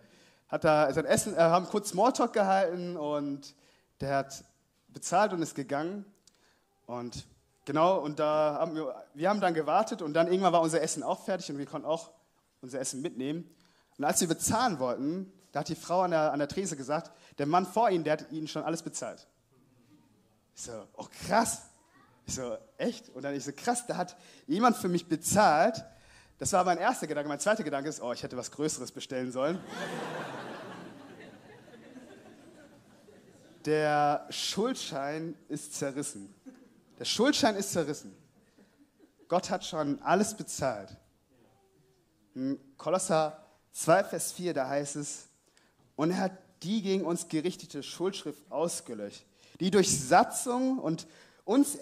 hat 0.49 0.65
da 0.65 0.93
sein 0.93 1.05
Essen, 1.05 1.35
äh, 1.35 1.39
haben 1.39 1.67
kurz 1.67 1.91
Smalltalk 1.91 2.33
gehalten 2.33 2.97
und 2.97 3.55
der 4.01 4.17
hat 4.17 4.45
bezahlt 4.89 5.33
und 5.35 5.43
ist 5.43 5.55
gegangen. 5.55 6.07
Und 6.87 7.27
genau, 7.67 7.99
und 7.99 8.19
da 8.19 8.57
haben 8.59 8.75
wir, 8.75 8.95
wir 9.13 9.29
haben 9.29 9.43
dann 9.43 9.53
gewartet 9.53 10.01
und 10.01 10.15
dann 10.15 10.29
irgendwann 10.29 10.55
war 10.55 10.63
unser 10.63 10.81
Essen 10.81 11.03
auch 11.03 11.25
fertig 11.25 11.51
und 11.51 11.59
wir 11.59 11.67
konnten 11.67 11.87
auch 11.87 12.11
unser 12.63 12.81
Essen 12.81 13.03
mitnehmen. 13.03 13.55
Und 13.99 14.05
als 14.05 14.21
wir 14.23 14.29
bezahlen 14.29 14.79
wollten, 14.79 15.31
da 15.53 15.61
hat 15.61 15.69
die 15.69 15.75
Frau 15.75 16.03
an 16.03 16.13
der, 16.13 16.33
an 16.33 16.39
der 16.39 16.49
Trese 16.49 16.77
gesagt, 16.77 17.11
der 17.37 17.47
Mann 17.47 17.67
vor 17.67 17.91
ihnen, 17.91 18.05
der 18.05 18.15
hat 18.15 18.33
ihnen 18.33 18.49
schon 18.49 18.63
alles 18.63 18.83
bezahlt. 18.83 19.27
Ich 20.55 20.63
so, 20.63 20.73
oh 20.97 21.07
krass. 21.27 21.63
Ich 22.29 22.35
so, 22.35 22.59
echt? 22.77 23.09
Und 23.09 23.23
dann 23.23 23.35
ich 23.35 23.43
so, 23.43 23.53
krass, 23.53 23.87
da 23.87 23.97
hat 23.97 24.15
jemand 24.47 24.77
für 24.77 24.89
mich 24.89 25.09
bezahlt. 25.09 25.83
Das 26.37 26.53
war 26.53 26.63
mein 26.63 26.77
erster 26.77 27.07
Gedanke. 27.07 27.27
Mein 27.27 27.41
zweiter 27.41 27.65
Gedanke 27.65 27.89
ist, 27.89 28.03
oh, 28.03 28.13
ich 28.13 28.23
hätte 28.23 28.37
was 28.37 28.51
Größeres 28.51 28.93
bestellen 28.93 29.33
sollen. 29.33 29.59
Der 33.65 34.27
Schuldschein 34.29 35.37
ist 35.49 35.75
zerrissen. 35.75 36.35
Der 36.99 37.07
Schuldschein 37.07 37.57
ist 37.57 37.73
zerrissen. 37.73 38.15
Gott 39.27 39.49
hat 39.49 39.65
schon 39.65 39.99
alles 40.03 40.37
bezahlt. 40.37 40.95
In 42.35 42.61
Kolosser 42.77 43.43
2, 43.73 44.05
Vers 44.05 44.33
4, 44.33 44.53
da 44.53 44.69
heißt 44.69 44.97
es, 44.97 45.29
und 45.97 46.11
er 46.11 46.19
hat 46.19 46.33
die 46.63 46.83
gegen 46.83 47.07
uns 47.07 47.29
gerichtete 47.29 47.83
Schuldschrift 47.83 48.53
ausgelöscht, 48.53 49.25
die 49.61 49.71
durch 49.71 49.99
Satzung 49.99 50.79
und 50.79 51.07
uns 51.49 51.75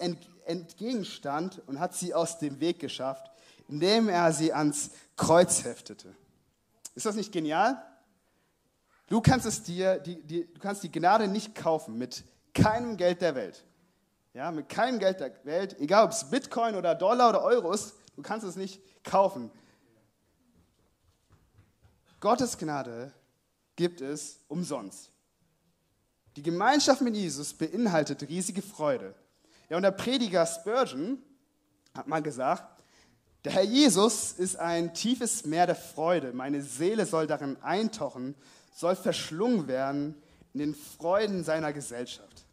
entgegenstand 0.47 1.61
und 1.67 1.79
hat 1.79 1.93
sie 1.95 2.13
aus 2.13 2.39
dem 2.39 2.59
Weg 2.59 2.79
geschafft, 2.79 3.31
indem 3.67 4.09
er 4.09 4.31
sie 4.33 4.53
ans 4.53 4.91
Kreuz 5.15 5.63
heftete. 5.63 6.15
Ist 6.95 7.05
das 7.05 7.15
nicht 7.15 7.31
genial? 7.31 7.81
Du 9.07 9.21
kannst 9.21 9.45
es 9.45 9.63
dir, 9.63 9.99
die, 9.99 10.21
die, 10.21 10.53
du 10.53 10.59
kannst 10.59 10.83
die 10.83 10.91
Gnade 10.91 11.27
nicht 11.27 11.55
kaufen 11.55 11.97
mit 11.97 12.23
keinem 12.53 12.97
Geld 12.97 13.21
der 13.21 13.35
Welt. 13.35 13.63
Ja, 14.33 14.51
mit 14.51 14.69
keinem 14.69 14.99
Geld 14.99 15.19
der 15.19 15.33
Welt, 15.45 15.79
egal 15.79 16.05
ob 16.05 16.11
es 16.11 16.29
Bitcoin 16.29 16.75
oder 16.75 16.93
Dollar 16.93 17.29
oder 17.29 17.43
Euro 17.43 17.71
ist, 17.71 17.95
du 18.15 18.21
kannst 18.21 18.45
es 18.45 18.55
nicht 18.55 18.81
kaufen. 19.03 19.51
Gottes 22.19 22.57
Gnade 22.57 23.13
gibt 23.75 24.01
es 24.01 24.39
umsonst. 24.47 25.11
Die 26.35 26.43
Gemeinschaft 26.43 27.01
mit 27.01 27.15
Jesus 27.15 27.53
beinhaltet 27.53 28.27
riesige 28.27 28.61
Freude. 28.61 29.15
Ja, 29.69 29.77
und 29.77 29.83
der 29.83 29.91
Prediger 29.91 30.45
Spurgeon 30.45 31.21
hat 31.93 32.07
mal 32.07 32.21
gesagt, 32.21 32.81
der 33.43 33.51
Herr 33.51 33.63
Jesus 33.63 34.33
ist 34.33 34.57
ein 34.57 34.93
tiefes 34.93 35.45
Meer 35.45 35.67
der 35.67 35.75
Freude. 35.75 36.33
Meine 36.33 36.61
Seele 36.61 37.05
soll 37.05 37.27
darin 37.27 37.57
eintauchen, 37.61 38.35
soll 38.73 38.95
verschlungen 38.95 39.67
werden 39.67 40.15
in 40.53 40.59
den 40.59 40.75
Freuden 40.75 41.43
seiner 41.43 41.71
Gesellschaft. 41.73 42.45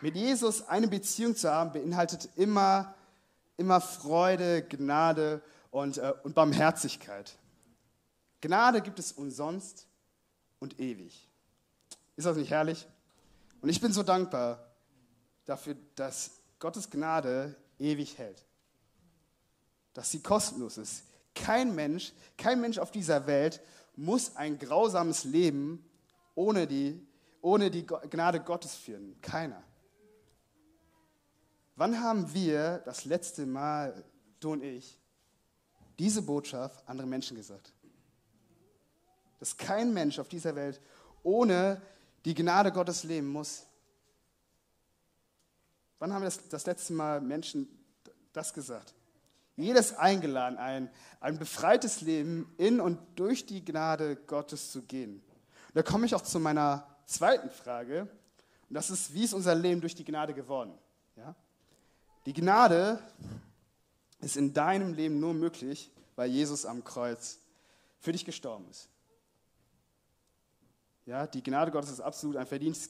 Mit 0.00 0.16
Jesus 0.16 0.66
eine 0.66 0.88
Beziehung 0.88 1.36
zu 1.36 1.50
haben, 1.50 1.72
beinhaltet 1.72 2.30
immer, 2.36 2.94
immer 3.56 3.80
Freude, 3.80 4.62
Gnade 4.62 5.42
und, 5.70 5.98
äh, 5.98 6.14
und 6.22 6.34
Barmherzigkeit. 6.34 7.36
Gnade 8.40 8.80
gibt 8.80 8.98
es 8.98 9.12
umsonst 9.12 9.86
und 10.58 10.80
ewig. 10.80 11.28
Ist 12.16 12.24
das 12.24 12.36
nicht 12.36 12.50
herrlich? 12.50 12.86
Und 13.60 13.68
ich 13.68 13.80
bin 13.80 13.92
so 13.92 14.02
dankbar 14.02 14.69
dafür, 15.50 15.76
dass 15.94 16.30
Gottes 16.58 16.90
Gnade 16.90 17.56
ewig 17.78 18.18
hält. 18.18 18.44
Dass 19.92 20.10
sie 20.10 20.22
kostenlos 20.22 20.78
ist. 20.78 21.04
Kein 21.34 21.74
Mensch, 21.74 22.12
kein 22.36 22.60
Mensch 22.60 22.78
auf 22.78 22.90
dieser 22.90 23.26
Welt 23.26 23.60
muss 23.96 24.36
ein 24.36 24.58
grausames 24.58 25.24
Leben 25.24 25.84
ohne 26.34 26.66
die, 26.66 27.06
ohne 27.40 27.70
die 27.70 27.86
Gnade 27.86 28.40
Gottes 28.40 28.74
führen. 28.74 29.20
Keiner. 29.20 29.62
Wann 31.76 32.00
haben 32.00 32.32
wir 32.32 32.78
das 32.84 33.04
letzte 33.04 33.46
Mal, 33.46 34.04
du 34.38 34.52
und 34.52 34.62
ich, 34.62 34.98
diese 35.98 36.22
Botschaft 36.22 36.86
anderen 36.88 37.10
Menschen 37.10 37.36
gesagt? 37.36 37.72
dass 39.40 39.56
kein 39.56 39.92
Mensch 39.92 40.18
auf 40.20 40.28
dieser 40.28 40.54
Welt 40.54 40.80
ohne 41.24 41.82
die 42.24 42.34
Gnade 42.34 42.70
Gottes 42.70 43.02
leben 43.02 43.28
muss. 43.28 43.66
Wann 46.00 46.14
haben 46.14 46.22
wir 46.22 46.26
das, 46.26 46.48
das 46.48 46.66
letzte 46.66 46.94
Mal 46.94 47.20
Menschen 47.20 47.68
das 48.32 48.52
gesagt? 48.52 48.94
Jedes 49.56 49.92
eingeladen, 49.92 50.56
ein, 50.56 50.90
ein 51.20 51.38
befreites 51.38 52.00
Leben 52.00 52.52
in 52.56 52.80
und 52.80 52.98
durch 53.16 53.44
die 53.44 53.62
Gnade 53.62 54.16
Gottes 54.16 54.72
zu 54.72 54.82
gehen. 54.82 55.16
Und 55.68 55.74
da 55.74 55.82
komme 55.82 56.06
ich 56.06 56.14
auch 56.14 56.22
zu 56.22 56.40
meiner 56.40 56.86
zweiten 57.04 57.50
Frage. 57.50 58.08
Und 58.68 58.74
das 58.74 58.88
ist, 58.88 59.12
wie 59.12 59.24
ist 59.24 59.34
unser 59.34 59.54
Leben 59.54 59.82
durch 59.82 59.94
die 59.94 60.04
Gnade 60.04 60.32
geworden? 60.32 60.72
Ja? 61.16 61.34
Die 62.24 62.32
Gnade 62.32 62.98
ist 64.20 64.38
in 64.38 64.54
deinem 64.54 64.94
Leben 64.94 65.20
nur 65.20 65.34
möglich, 65.34 65.90
weil 66.16 66.30
Jesus 66.30 66.64
am 66.64 66.82
Kreuz 66.82 67.40
für 67.98 68.12
dich 68.12 68.24
gestorben 68.24 68.66
ist. 68.70 68.88
Ja, 71.04 71.26
die 71.26 71.42
Gnade 71.42 71.70
Gottes 71.70 71.90
ist 71.90 72.00
absolut 72.00 72.36
ein 72.36 72.46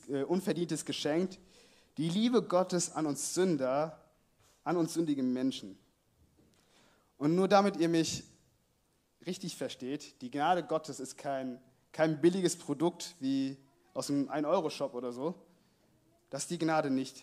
äh, 0.08 0.22
unverdientes 0.22 0.84
Geschenk. 0.84 1.38
Die 2.00 2.08
Liebe 2.08 2.42
Gottes 2.42 2.94
an 2.94 3.04
uns 3.04 3.34
Sünder, 3.34 4.00
an 4.64 4.78
uns 4.78 4.94
sündigen 4.94 5.34
Menschen. 5.34 5.78
Und 7.18 7.34
nur 7.34 7.46
damit 7.46 7.76
ihr 7.76 7.90
mich 7.90 8.24
richtig 9.26 9.54
versteht, 9.54 10.18
die 10.22 10.30
Gnade 10.30 10.64
Gottes 10.64 10.98
ist 10.98 11.18
kein, 11.18 11.60
kein 11.92 12.18
billiges 12.22 12.56
Produkt 12.56 13.14
wie 13.20 13.58
aus 13.92 14.08
einem 14.08 14.30
1-Euro-Shop 14.30 14.94
oder 14.94 15.12
so. 15.12 15.34
Das 16.30 16.44
ist 16.44 16.50
die 16.50 16.58
Gnade 16.58 16.88
nicht. 16.88 17.22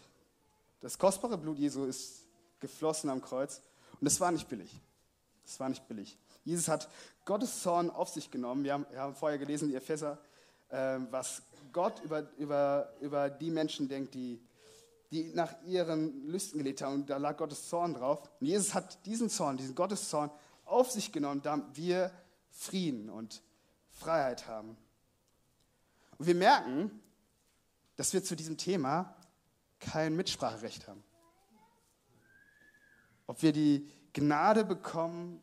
Das 0.81 0.99
kostbare 0.99 1.39
Blut 1.39 1.57
Jesu 1.57 1.85
ist 1.85 2.27
geflossen 2.59 3.09
am 3.09 3.23
Kreuz 3.23 3.63
und 3.93 4.05
das 4.05 4.19
war 4.19 4.31
nicht 4.31 4.47
billig. 4.47 4.69
Das 5.43 5.59
war 5.59 5.69
nicht 5.69 5.87
billig. 5.87 6.19
Jesus 6.45 6.67
hat 6.67 6.87
Gottes 7.25 7.63
Zorn 7.63 7.89
auf 7.89 8.09
sich 8.09 8.29
genommen. 8.29 8.63
Wir 8.63 8.73
haben, 8.73 8.85
wir 8.91 9.01
haben 9.01 9.15
vorher 9.15 9.39
gelesen, 9.39 9.69
die 9.69 9.75
Epheser 9.75 10.19
ähm, 10.69 11.07
was 11.11 11.41
Gott 11.71 12.01
über, 12.03 12.27
über, 12.37 12.91
über 12.99 13.29
die 13.29 13.49
Menschen 13.49 13.87
denkt, 13.87 14.13
die, 14.13 14.39
die 15.11 15.31
nach 15.33 15.61
ihren 15.63 16.27
Lüsten 16.27 16.57
gelebt 16.57 16.81
haben. 16.81 16.95
Und 16.95 17.09
da 17.09 17.17
lag 17.17 17.37
Gottes 17.37 17.69
Zorn 17.69 17.93
drauf. 17.93 18.21
Und 18.39 18.47
Jesus 18.47 18.73
hat 18.73 19.05
diesen 19.05 19.29
Zorn, 19.29 19.57
diesen 19.57 19.75
Gotteszorn 19.75 20.31
auf 20.65 20.91
sich 20.91 21.11
genommen, 21.11 21.41
damit 21.41 21.75
wir 21.75 22.11
Frieden 22.49 23.09
und 23.09 23.41
Freiheit 23.89 24.47
haben. 24.47 24.77
Und 26.17 26.27
wir 26.27 26.35
merken, 26.35 26.91
dass 27.95 28.13
wir 28.13 28.23
zu 28.23 28.35
diesem 28.35 28.57
Thema 28.57 29.15
kein 29.79 30.15
Mitspracherecht 30.15 30.87
haben. 30.87 31.03
Ob 33.27 33.41
wir 33.41 33.51
die 33.51 33.87
Gnade 34.13 34.65
bekommen 34.65 35.41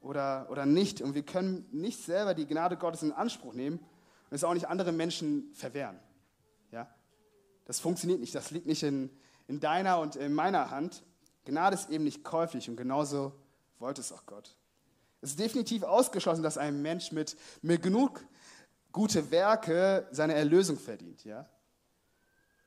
oder, 0.00 0.46
oder 0.50 0.66
nicht. 0.66 1.00
Und 1.00 1.14
wir 1.14 1.24
können 1.24 1.66
nicht 1.72 2.02
selber 2.02 2.34
die 2.34 2.46
Gnade 2.46 2.76
Gottes 2.76 3.02
in 3.02 3.12
Anspruch 3.12 3.54
nehmen 3.54 3.78
und 3.78 4.34
es 4.34 4.44
auch 4.44 4.54
nicht 4.54 4.68
andere 4.68 4.92
Menschen 4.92 5.52
verwehren. 5.54 5.98
Das 7.64 7.80
funktioniert 7.80 8.20
nicht. 8.20 8.34
Das 8.34 8.50
liegt 8.50 8.66
nicht 8.66 8.82
in, 8.82 9.10
in 9.48 9.60
deiner 9.60 10.00
und 10.00 10.16
in 10.16 10.34
meiner 10.34 10.70
Hand. 10.70 11.02
Gnade 11.44 11.74
ist 11.74 11.90
eben 11.90 12.04
nicht 12.04 12.24
käuflich 12.24 12.68
und 12.68 12.76
genauso 12.76 13.32
wollte 13.78 14.00
es 14.00 14.12
auch 14.12 14.26
Gott. 14.26 14.56
Es 15.20 15.30
ist 15.30 15.40
definitiv 15.40 15.82
ausgeschlossen, 15.82 16.42
dass 16.42 16.58
ein 16.58 16.82
Mensch 16.82 17.12
mit, 17.12 17.36
mit 17.62 17.82
genug 17.82 18.24
gute 18.92 19.30
Werke 19.30 20.06
seine 20.10 20.34
Erlösung 20.34 20.78
verdient. 20.78 21.24
Ja? 21.24 21.48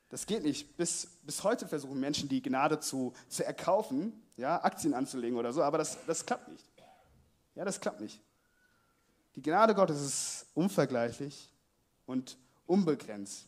Das 0.09 0.25
geht 0.25 0.43
nicht. 0.43 0.77
Bis, 0.77 1.07
bis 1.23 1.43
heute 1.43 1.67
versuchen 1.67 1.99
Menschen, 1.99 2.29
die 2.29 2.41
Gnade 2.41 2.79
zu, 2.79 3.13
zu 3.27 3.45
erkaufen, 3.45 4.23
ja, 4.37 4.63
Aktien 4.63 4.93
anzulegen 4.93 5.37
oder 5.37 5.53
so, 5.53 5.63
aber 5.63 5.77
das, 5.77 5.97
das 6.05 6.25
klappt 6.25 6.47
nicht. 6.47 6.65
Ja, 7.55 7.65
das 7.65 7.79
klappt 7.79 8.01
nicht. 8.01 8.21
Die 9.35 9.41
Gnade 9.41 9.75
Gottes 9.75 10.01
ist 10.01 10.45
unvergleichlich 10.53 11.51
und 12.05 12.37
unbegrenzt. 12.65 13.47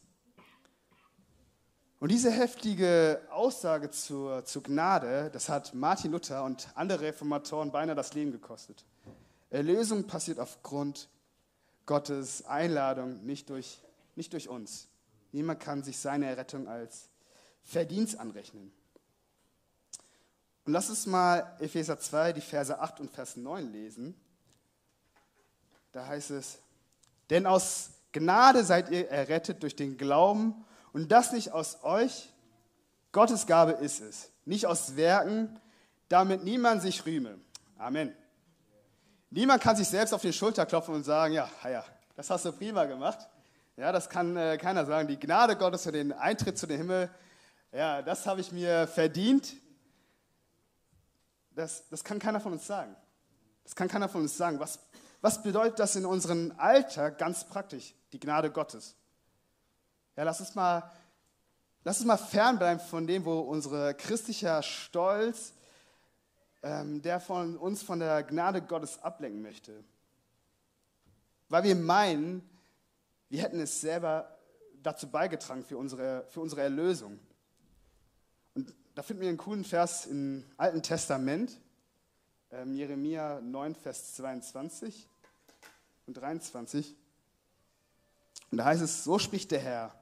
Und 1.99 2.12
diese 2.12 2.31
heftige 2.31 3.21
Aussage 3.29 3.91
zur, 3.91 4.45
zur 4.45 4.63
Gnade, 4.63 5.29
das 5.33 5.49
hat 5.49 5.73
Martin 5.73 6.13
Luther 6.13 6.45
und 6.45 6.69
andere 6.75 7.01
Reformatoren 7.01 7.71
beinahe 7.71 7.95
das 7.95 8.13
Leben 8.13 8.31
gekostet. 8.31 8.85
Erlösung 9.49 10.07
passiert 10.07 10.39
aufgrund 10.39 11.09
Gottes 11.85 12.45
Einladung, 12.45 13.25
nicht 13.25 13.49
durch, 13.49 13.81
nicht 14.15 14.31
durch 14.31 14.47
uns. 14.47 14.88
Niemand 15.33 15.59
kann 15.59 15.83
sich 15.83 15.97
seine 15.97 16.27
Errettung 16.27 16.69
als 16.69 17.09
Verdienst 17.63 18.17
anrechnen. 18.17 18.71
Und 20.65 20.71
lass 20.71 20.89
uns 20.89 21.05
mal 21.05 21.57
Epheser 21.59 21.99
2, 21.99 22.31
die 22.31 22.41
Verse 22.41 22.79
8 22.79 23.01
und 23.01 23.12
Vers 23.12 23.35
9 23.35 23.73
lesen. 23.73 24.15
Da 25.91 26.07
heißt 26.07 26.31
es, 26.31 26.59
denn 27.29 27.45
aus 27.45 27.89
Gnade 28.13 28.63
seid 28.63 28.89
ihr 28.89 29.09
errettet 29.09 29.62
durch 29.63 29.75
den 29.75 29.97
Glauben 29.97 30.63
und 30.93 31.12
das 31.12 31.32
nicht 31.32 31.52
aus 31.52 31.84
euch, 31.84 32.34
Gottes 33.12 33.47
Gabe 33.47 33.71
ist 33.73 34.02
es, 34.02 34.32
nicht 34.45 34.65
aus 34.65 34.95
Werken, 34.95 35.60
damit 36.10 36.43
niemand 36.43 36.82
sich 36.82 37.06
rühme. 37.06 37.39
Amen. 37.78 38.15
Niemand 39.32 39.62
kann 39.62 39.75
sich 39.75 39.88
selbst 39.88 40.13
auf 40.13 40.21
die 40.21 40.34
Schulter 40.34 40.65
klopfen 40.65 40.95
und 40.95 41.04
sagen, 41.04 41.34
ja, 41.34 41.49
ja, 41.63 41.84
das 42.15 42.30
hast 42.30 42.45
du 42.45 42.52
prima 42.52 42.86
gemacht. 42.86 43.30
Ja, 43.78 43.91
das 43.91 44.10
kann 44.10 44.36
äh, 44.36 44.58
keiner 44.58 44.86
sagen. 44.86 45.08
Die 45.08 45.19
Gnade 45.19 45.56
Gottes 45.56 45.84
für 45.84 45.91
den 45.91 46.12
Eintritt 46.12 46.58
zu 46.58 46.67
dem 46.67 46.78
Himmel, 46.78 47.10
ja, 47.71 48.02
das 48.02 48.25
habe 48.25 48.41
ich 48.41 48.52
mir 48.52 48.88
verdient. 48.88 49.56
Das, 51.52 51.88
das 51.89 52.04
kann 52.04 52.19
keiner 52.19 52.39
von 52.39 52.54
uns 52.54 52.65
sagen. 52.65 52.95
Das 53.63 53.75
kann 53.75 53.88
keiner 53.88 54.10
von 54.10 54.21
uns 54.21 54.36
sagen. 54.36 54.60
Was, 54.60 54.80
was 55.21 55.43
bedeutet 55.43 55.80
das 55.80 55.95
in 55.95 56.06
unserem 56.06 56.54
Alltag 56.58 57.17
ganz 57.19 57.43
praktisch? 57.43 57.93
Die 58.12 58.19
Gnade 58.19 58.52
Gottes. 58.52 58.95
Ja, 60.19 60.25
lass 60.25 60.41
uns 60.41 60.53
mal, 60.53 60.84
lass 61.86 61.99
uns 61.99 62.05
mal 62.05 62.17
fernbleiben 62.17 62.84
von 62.86 63.08
dem, 63.08 63.23
wo 63.23 63.39
unser 63.39 63.93
christlicher 63.93 64.62
Stolz, 64.62 65.53
ähm, 66.62 67.01
der 67.01 67.21
von 67.21 67.55
uns 67.55 67.84
von 67.84 67.99
der 67.99 68.23
Gnade 68.23 68.62
Gottes 68.62 69.01
ablenken 69.01 69.41
möchte. 69.41 69.82
Weil 71.47 71.63
wir 71.63 71.75
meinen, 71.77 72.41
wir 73.29 73.41
hätten 73.41 73.62
es 73.62 73.79
selber 73.79 74.38
dazu 74.84 75.10
beigetragen 75.10 75.63
für 75.63 75.77
unsere, 75.77 76.25
für 76.27 76.41
unsere 76.41 76.63
Erlösung. 76.63 77.17
Und 78.55 78.75
da 78.95 79.03
finden 79.03 79.21
wir 79.21 79.29
einen 79.29 79.38
coolen 79.38 79.63
Vers 79.63 80.05
im 80.05 80.43
Alten 80.58 80.84
Testament, 80.84 81.62
ähm, 82.51 82.75
Jeremia 82.75 83.39
9, 83.39 83.73
Vers 83.73 84.15
22 84.15 85.08
und 86.08 86.15
23. 86.15 86.93
Und 88.51 88.58
da 88.58 88.65
heißt 88.65 88.82
es, 88.82 89.05
so 89.05 89.17
spricht 89.17 89.51
der 89.51 89.62
Herr. 89.62 89.98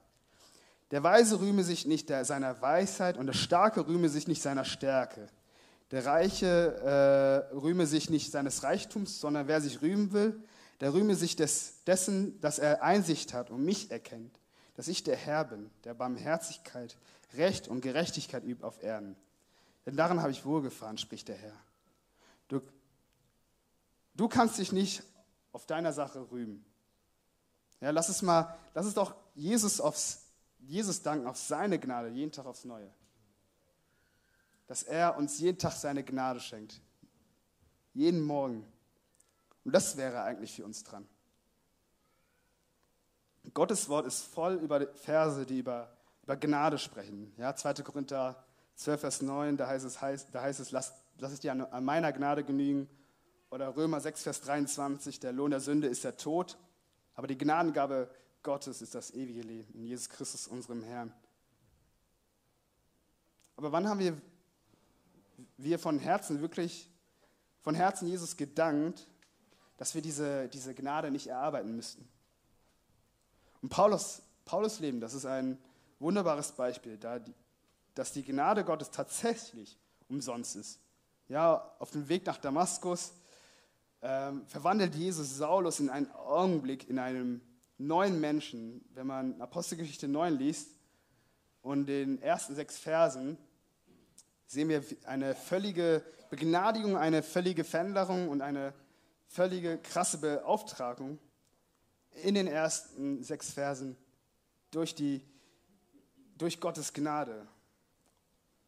Der 0.90 1.02
Weise 1.02 1.40
rühme 1.40 1.64
sich 1.64 1.86
nicht 1.86 2.08
seiner 2.08 2.60
Weisheit 2.62 3.18
und 3.18 3.26
der 3.26 3.34
Starke 3.34 3.86
rühme 3.86 4.08
sich 4.08 4.26
nicht 4.26 4.40
seiner 4.40 4.64
Stärke. 4.64 5.26
Der 5.90 6.04
Reiche 6.04 7.50
äh, 7.52 7.54
rühme 7.54 7.86
sich 7.86 8.10
nicht 8.10 8.30
seines 8.30 8.62
Reichtums, 8.62 9.20
sondern 9.20 9.48
wer 9.48 9.60
sich 9.60 9.82
rühmen 9.82 10.12
will, 10.12 10.42
Der 10.80 10.92
rühme 10.92 11.16
sich 11.16 11.34
des, 11.34 11.82
dessen, 11.84 12.40
dass 12.40 12.58
er 12.58 12.82
Einsicht 12.82 13.34
hat 13.34 13.50
und 13.50 13.64
mich 13.64 13.90
erkennt, 13.90 14.38
dass 14.74 14.86
ich 14.88 15.02
der 15.02 15.16
Herr 15.16 15.44
bin, 15.44 15.70
der 15.84 15.94
Barmherzigkeit, 15.94 16.96
Recht 17.34 17.68
und 17.68 17.80
Gerechtigkeit 17.80 18.44
übt 18.44 18.64
auf 18.64 18.82
Erden. 18.82 19.16
Denn 19.86 19.96
daran 19.96 20.20
habe 20.20 20.30
ich 20.30 20.44
wohlgefahren, 20.44 20.96
spricht 20.96 21.28
der 21.28 21.36
Herr. 21.36 21.56
Du, 22.46 22.60
du 24.14 24.28
kannst 24.28 24.58
dich 24.58 24.70
nicht 24.70 25.02
auf 25.52 25.66
deiner 25.66 25.92
Sache 25.92 26.30
rühmen. 26.30 26.64
Ja, 27.80 27.90
lass 27.90 28.08
es 28.08 28.22
mal, 28.22 28.56
lass 28.74 28.86
es 28.86 28.94
doch 28.94 29.14
Jesus, 29.34 29.80
aufs, 29.80 30.27
Jesus 30.68 31.00
danken 31.00 31.26
auf 31.26 31.38
seine 31.38 31.78
Gnade, 31.78 32.08
jeden 32.08 32.30
Tag 32.30 32.44
aufs 32.44 32.66
Neue. 32.66 32.92
Dass 34.66 34.82
er 34.82 35.16
uns 35.16 35.40
jeden 35.40 35.56
Tag 35.56 35.72
seine 35.72 36.04
Gnade 36.04 36.40
schenkt. 36.40 36.82
Jeden 37.94 38.20
Morgen. 38.20 38.70
Und 39.64 39.74
das 39.74 39.96
wäre 39.96 40.22
eigentlich 40.22 40.52
für 40.52 40.66
uns 40.66 40.84
dran. 40.84 41.08
Gottes 43.54 43.88
Wort 43.88 44.06
ist 44.06 44.20
voll 44.22 44.56
über 44.56 44.86
Verse, 44.94 45.46
die 45.46 45.60
über, 45.60 45.96
über 46.22 46.36
Gnade 46.36 46.76
sprechen. 46.76 47.32
Ja, 47.38 47.56
2. 47.56 47.82
Korinther 47.82 48.44
12, 48.74 49.00
Vers 49.00 49.22
9, 49.22 49.56
da 49.56 49.68
heißt 49.68 49.86
es, 49.86 50.02
heißt, 50.02 50.34
da 50.34 50.42
heißt 50.42 50.60
es 50.60 50.70
lass, 50.70 50.92
lass 51.16 51.32
es 51.32 51.40
dir 51.40 51.52
an, 51.52 51.62
an 51.62 51.82
meiner 51.82 52.12
Gnade 52.12 52.44
genügen. 52.44 52.90
Oder 53.50 53.74
Römer 53.74 54.00
6, 54.00 54.22
Vers 54.22 54.42
23, 54.42 55.18
der 55.18 55.32
Lohn 55.32 55.50
der 55.50 55.60
Sünde 55.60 55.88
ist 55.88 56.04
der 56.04 56.18
Tod, 56.18 56.58
aber 57.14 57.26
die 57.26 57.38
Gnadengabe 57.38 58.10
Gottes 58.48 58.80
ist 58.80 58.94
das 58.94 59.10
ewige 59.10 59.42
Leben 59.42 59.70
in 59.74 59.84
Jesus 59.84 60.08
Christus, 60.08 60.48
unserem 60.48 60.82
Herrn. 60.82 61.12
Aber 63.58 63.72
wann 63.72 63.86
haben 63.86 64.00
wir, 64.00 64.18
wir 65.58 65.78
von 65.78 65.98
Herzen 65.98 66.40
wirklich, 66.40 66.88
von 67.60 67.74
Herzen 67.74 68.08
Jesus 68.08 68.38
gedankt, 68.38 69.06
dass 69.76 69.94
wir 69.94 70.00
diese, 70.00 70.48
diese 70.48 70.74
Gnade 70.74 71.10
nicht 71.10 71.26
erarbeiten 71.26 71.76
müssten? 71.76 72.08
Und 73.60 73.68
Paulus, 73.68 74.22
Paulus 74.46 74.80
Leben, 74.80 74.98
das 75.02 75.12
ist 75.12 75.26
ein 75.26 75.58
wunderbares 75.98 76.52
Beispiel, 76.52 76.96
da 76.96 77.18
die, 77.18 77.34
dass 77.94 78.14
die 78.14 78.22
Gnade 78.22 78.64
Gottes 78.64 78.90
tatsächlich 78.90 79.76
umsonst 80.08 80.56
ist. 80.56 80.80
Ja, 81.28 81.70
auf 81.80 81.90
dem 81.90 82.08
Weg 82.08 82.24
nach 82.24 82.38
Damaskus 82.38 83.12
ähm, 84.00 84.46
verwandelt 84.46 84.94
Jesus 84.94 85.36
Saulus 85.36 85.80
in 85.80 85.90
einen 85.90 86.10
Augenblick 86.12 86.88
in 86.88 86.98
einem 86.98 87.42
neuen 87.78 88.20
Menschen. 88.20 88.84
Wenn 88.94 89.06
man 89.06 89.40
Apostelgeschichte 89.40 90.08
9 90.08 90.36
liest 90.36 90.70
und 91.62 91.86
den 91.86 92.20
ersten 92.20 92.54
sechs 92.54 92.76
Versen, 92.76 93.38
sehen 94.46 94.68
wir 94.68 94.84
eine 95.04 95.34
völlige 95.34 96.04
Begnadigung, 96.30 96.96
eine 96.96 97.22
völlige 97.22 97.64
Veränderung 97.64 98.28
und 98.28 98.42
eine 98.42 98.74
völlige 99.28 99.78
krasse 99.78 100.18
Beauftragung 100.18 101.18
in 102.10 102.34
den 102.34 102.46
ersten 102.46 103.22
sechs 103.22 103.52
Versen 103.52 103.96
durch, 104.70 104.94
die, 104.94 105.22
durch 106.36 106.60
Gottes 106.60 106.92
Gnade. 106.92 107.46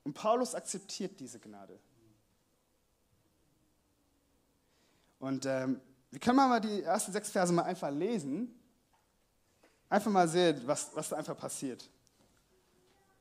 Und 0.05 0.15
Paulus 0.15 0.55
akzeptiert 0.55 1.19
diese 1.21 1.39
Gnade. 1.39 1.79
Und 5.19 5.45
ähm, 5.45 5.81
wir 6.11 6.19
können 6.19 6.37
mal 6.37 6.61
die 6.61 6.83
ersten 6.83 7.13
sechs 7.13 7.31
Verse 7.31 7.53
mal 7.53 7.63
einfach 7.63 7.91
lesen. 7.91 8.60
Einfach 9.91 10.11
mal 10.13 10.29
sehen, 10.29 10.63
was, 10.67 10.91
was 10.95 11.09
da 11.09 11.17
einfach 11.17 11.37
passiert. 11.37 11.91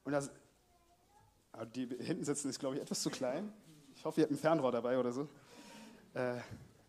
Und 0.04 0.12
das, 0.12 0.30
die 1.76 1.88
hinten 2.00 2.24
sitzen 2.24 2.50
ist, 2.50 2.60
glaube 2.60 2.76
ich, 2.76 2.82
etwas 2.82 3.02
zu 3.02 3.10
klein. 3.10 3.52
Ich 3.96 4.06
hoffe, 4.06 4.22
ihr 4.22 4.26
habt 4.26 4.32
ein 4.32 4.38
Fernrohr 4.38 4.72
dabei 4.72 5.00
oder 5.00 5.12
so. 5.12 5.28
Äh, 6.14 6.36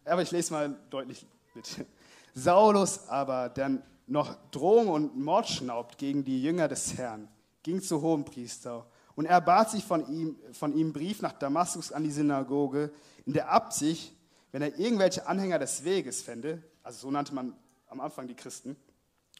aber 0.04 0.20
ich 0.20 0.30
lese 0.30 0.52
mal 0.52 0.76
deutlich 0.90 1.26
mit. 1.54 1.86
Saulus 2.34 3.08
aber, 3.08 3.48
der 3.48 3.82
noch 4.06 4.36
Drohung 4.50 4.88
und 4.88 5.18
Mord 5.18 5.48
schnaubt 5.48 5.96
gegen 5.96 6.24
die 6.24 6.42
Jünger 6.42 6.68
des 6.68 6.98
Herrn, 6.98 7.28
ging 7.62 7.80
zu 7.80 8.02
Hohenpriester 8.02 8.86
und 9.14 9.24
er 9.24 9.40
bat 9.40 9.70
sich 9.70 9.84
von 9.84 10.06
ihm, 10.12 10.36
von 10.52 10.74
ihm 10.76 10.92
Brief 10.92 11.22
nach 11.22 11.32
Damaskus 11.32 11.90
an 11.90 12.04
die 12.04 12.10
Synagoge, 12.10 12.92
in 13.24 13.32
der 13.32 13.50
Absicht, 13.50 14.12
wenn 14.52 14.62
er 14.62 14.78
irgendwelche 14.78 15.26
Anhänger 15.26 15.58
des 15.58 15.84
Weges 15.84 16.22
fände, 16.22 16.62
also 16.82 16.98
so 17.00 17.10
nannte 17.10 17.34
man 17.34 17.54
am 17.88 18.00
Anfang 18.00 18.26
die 18.26 18.34
Christen, 18.34 18.76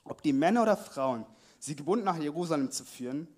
ob 0.05 0.23
die 0.23 0.33
Männer 0.33 0.63
oder 0.63 0.77
Frauen, 0.77 1.27
sie 1.59 1.77
gebunden 1.77 2.05
nach 2.05 2.19
Jerusalem 2.19 2.71
zu 2.71 2.85
führen. 2.85 3.29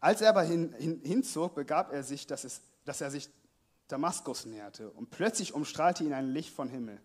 Als 0.00 0.20
er 0.20 0.30
aber 0.30 0.42
hin, 0.42 0.74
hin, 0.78 1.00
hinzog, 1.04 1.54
begab 1.54 1.92
er 1.92 2.02
sich, 2.02 2.26
dass, 2.26 2.44
es, 2.44 2.62
dass 2.84 3.00
er 3.00 3.10
sich 3.10 3.28
Damaskus 3.88 4.46
näherte, 4.46 4.90
und 4.90 5.10
plötzlich 5.10 5.52
umstrahlte 5.52 6.04
ihn 6.04 6.12
ein 6.12 6.30
Licht 6.30 6.54
von 6.54 6.68
Himmel. 6.68 7.00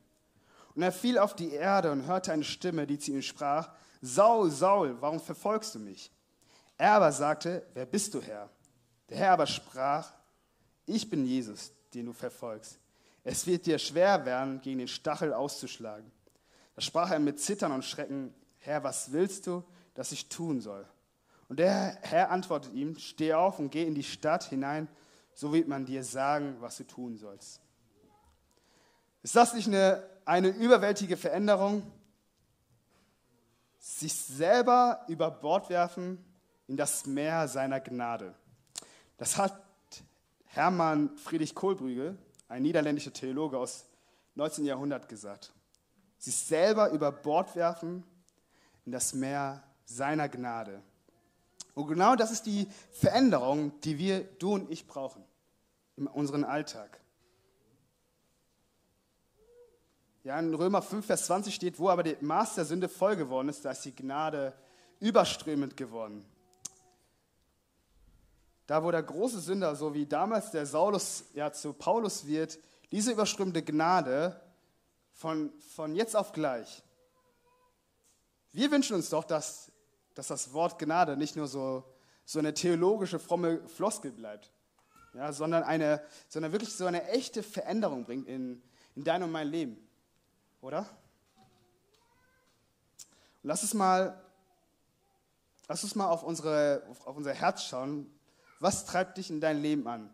Und 0.75 0.81
er 0.81 0.91
fiel 0.91 1.17
auf 1.17 1.35
die 1.35 1.51
Erde 1.51 1.91
und 1.91 2.05
hörte 2.05 2.31
eine 2.31 2.43
Stimme, 2.43 2.85
die 2.85 2.99
zu 2.99 3.11
ihm 3.11 3.21
sprach, 3.21 3.71
Saul, 4.01 4.51
Saul, 4.51 4.97
warum 4.99 5.19
verfolgst 5.19 5.73
du 5.75 5.79
mich? 5.79 6.11
Er 6.77 6.93
aber 6.93 7.11
sagte, 7.11 7.65
wer 7.73 7.85
bist 7.85 8.13
du, 8.13 8.21
Herr? 8.21 8.49
Der 9.09 9.17
Herr 9.17 9.31
aber 9.31 9.47
sprach, 9.47 10.11
ich 10.85 11.09
bin 11.09 11.25
Jesus, 11.25 11.71
den 11.93 12.05
du 12.05 12.13
verfolgst. 12.13 12.79
Es 13.23 13.47
wird 13.47 13.65
dir 13.65 13.79
schwer 13.79 14.25
werden, 14.25 14.61
gegen 14.61 14.79
den 14.79 14.87
Stachel 14.87 15.33
auszuschlagen. 15.33 16.11
Da 16.75 16.81
sprach 16.81 17.09
er 17.09 17.19
mit 17.19 17.39
Zittern 17.39 17.71
und 17.71 17.83
Schrecken, 17.83 18.33
Herr, 18.65 18.83
was 18.83 19.11
willst 19.11 19.47
du, 19.47 19.63
dass 19.93 20.11
ich 20.11 20.27
tun 20.27 20.59
soll? 20.59 20.87
Und 21.47 21.59
der 21.59 21.97
Herr 22.01 22.31
antwortet 22.31 22.73
ihm, 22.73 22.97
steh 22.97 23.33
auf 23.33 23.59
und 23.59 23.69
geh 23.69 23.85
in 23.85 23.93
die 23.93 24.03
Stadt 24.03 24.43
hinein, 24.45 24.87
so 25.33 25.53
wird 25.53 25.67
man 25.67 25.85
dir 25.85 26.03
sagen, 26.03 26.57
was 26.59 26.77
du 26.77 26.83
tun 26.85 27.17
sollst. 27.17 27.61
Ist 29.21 29.35
das 29.35 29.53
nicht 29.53 29.67
eine, 29.67 30.03
eine 30.25 30.47
überwältige 30.47 31.17
Veränderung? 31.17 31.83
Sich 33.77 34.13
selber 34.15 35.05
über 35.07 35.29
Bord 35.29 35.69
werfen 35.69 36.23
in 36.67 36.77
das 36.77 37.05
Meer 37.05 37.47
seiner 37.47 37.79
Gnade. 37.79 38.33
Das 39.17 39.37
hat 39.37 39.61
Hermann 40.45 41.15
Friedrich 41.17 41.53
Kohlbrügge, 41.53 42.17
ein 42.47 42.63
niederländischer 42.63 43.13
Theologe 43.13 43.57
aus 43.57 43.85
19. 44.35 44.65
Jahrhundert, 44.65 45.07
gesagt. 45.07 45.53
Sich 46.17 46.35
selber 46.35 46.89
über 46.89 47.11
Bord 47.11 47.55
werfen 47.55 48.03
in 48.85 48.91
das 48.91 49.13
Meer 49.13 49.63
seiner 49.85 50.29
Gnade. 50.29 50.81
Und 51.73 51.87
genau 51.87 52.15
das 52.15 52.31
ist 52.31 52.45
die 52.45 52.67
Veränderung, 52.91 53.79
die 53.81 53.97
wir, 53.97 54.23
du 54.23 54.53
und 54.53 54.71
ich 54.71 54.87
brauchen 54.87 55.23
in 55.97 56.07
unserem 56.07 56.43
Alltag. 56.43 56.99
Ja, 60.23 60.39
in 60.39 60.53
Römer 60.53 60.81
5, 60.81 61.05
Vers 61.05 61.27
20 61.27 61.53
steht, 61.53 61.77
wo 61.77 61.89
aber 61.89 62.01
der 62.01 62.17
Maß 62.21 62.55
der 62.55 62.65
Sünde 62.65 62.89
voll 62.89 63.15
geworden 63.15 63.49
ist, 63.49 63.63
da 63.63 63.71
ist 63.71 63.85
die 63.85 63.95
Gnade 63.95 64.53
überströmend 64.99 65.77
geworden. 65.77 66.25
Da, 68.65 68.83
wo 68.83 68.89
der 68.89 69.03
große 69.03 69.39
Sünder, 69.39 69.75
so 69.75 69.93
wie 69.93 70.07
damals 70.07 70.49
der 70.49 70.65
Saulus 70.65 71.25
ja 71.33 71.51
zu 71.51 71.73
Paulus 71.73 72.25
wird, 72.25 72.57
diese 72.91 73.11
überströmende 73.11 73.61
Gnade 73.61 74.41
von, 75.11 75.53
von 75.75 75.95
jetzt 75.95 76.15
auf 76.15 76.31
gleich. 76.31 76.81
Wir 78.55 78.71
wünschen 78.71 78.95
uns 78.95 79.09
doch, 79.09 79.25
dass, 79.25 79.69
dass 80.13 80.27
das 80.27 80.53
Wort 80.53 80.79
Gnade 80.79 81.17
nicht 81.17 81.35
nur 81.35 81.45
so, 81.45 81.83
so 82.23 82.39
eine 82.39 82.53
theologische, 82.53 83.19
fromme 83.19 83.67
Floskel 83.67 84.13
bleibt, 84.13 84.49
ja, 85.13 85.33
sondern, 85.33 85.63
eine, 85.63 86.01
sondern 86.29 86.53
wirklich 86.53 86.73
so 86.73 86.85
eine 86.85 87.05
echte 87.09 87.43
Veränderung 87.43 88.05
bringt 88.05 88.29
in, 88.29 88.63
in 88.95 89.03
dein 89.03 89.23
und 89.23 89.31
mein 89.33 89.49
Leben. 89.49 89.85
Oder? 90.61 90.87
Und 93.43 93.49
lass 93.49 93.61
es 93.63 93.73
mal, 93.73 94.23
lass 95.67 95.83
uns 95.83 95.95
mal 95.95 96.07
auf, 96.07 96.23
unsere, 96.23 96.83
auf 97.03 97.17
unser 97.17 97.33
Herz 97.33 97.61
schauen. 97.61 98.09
Was 98.61 98.85
treibt 98.85 99.17
dich 99.17 99.29
in 99.29 99.41
dein 99.41 99.61
Leben 99.61 99.85
an? 99.85 100.09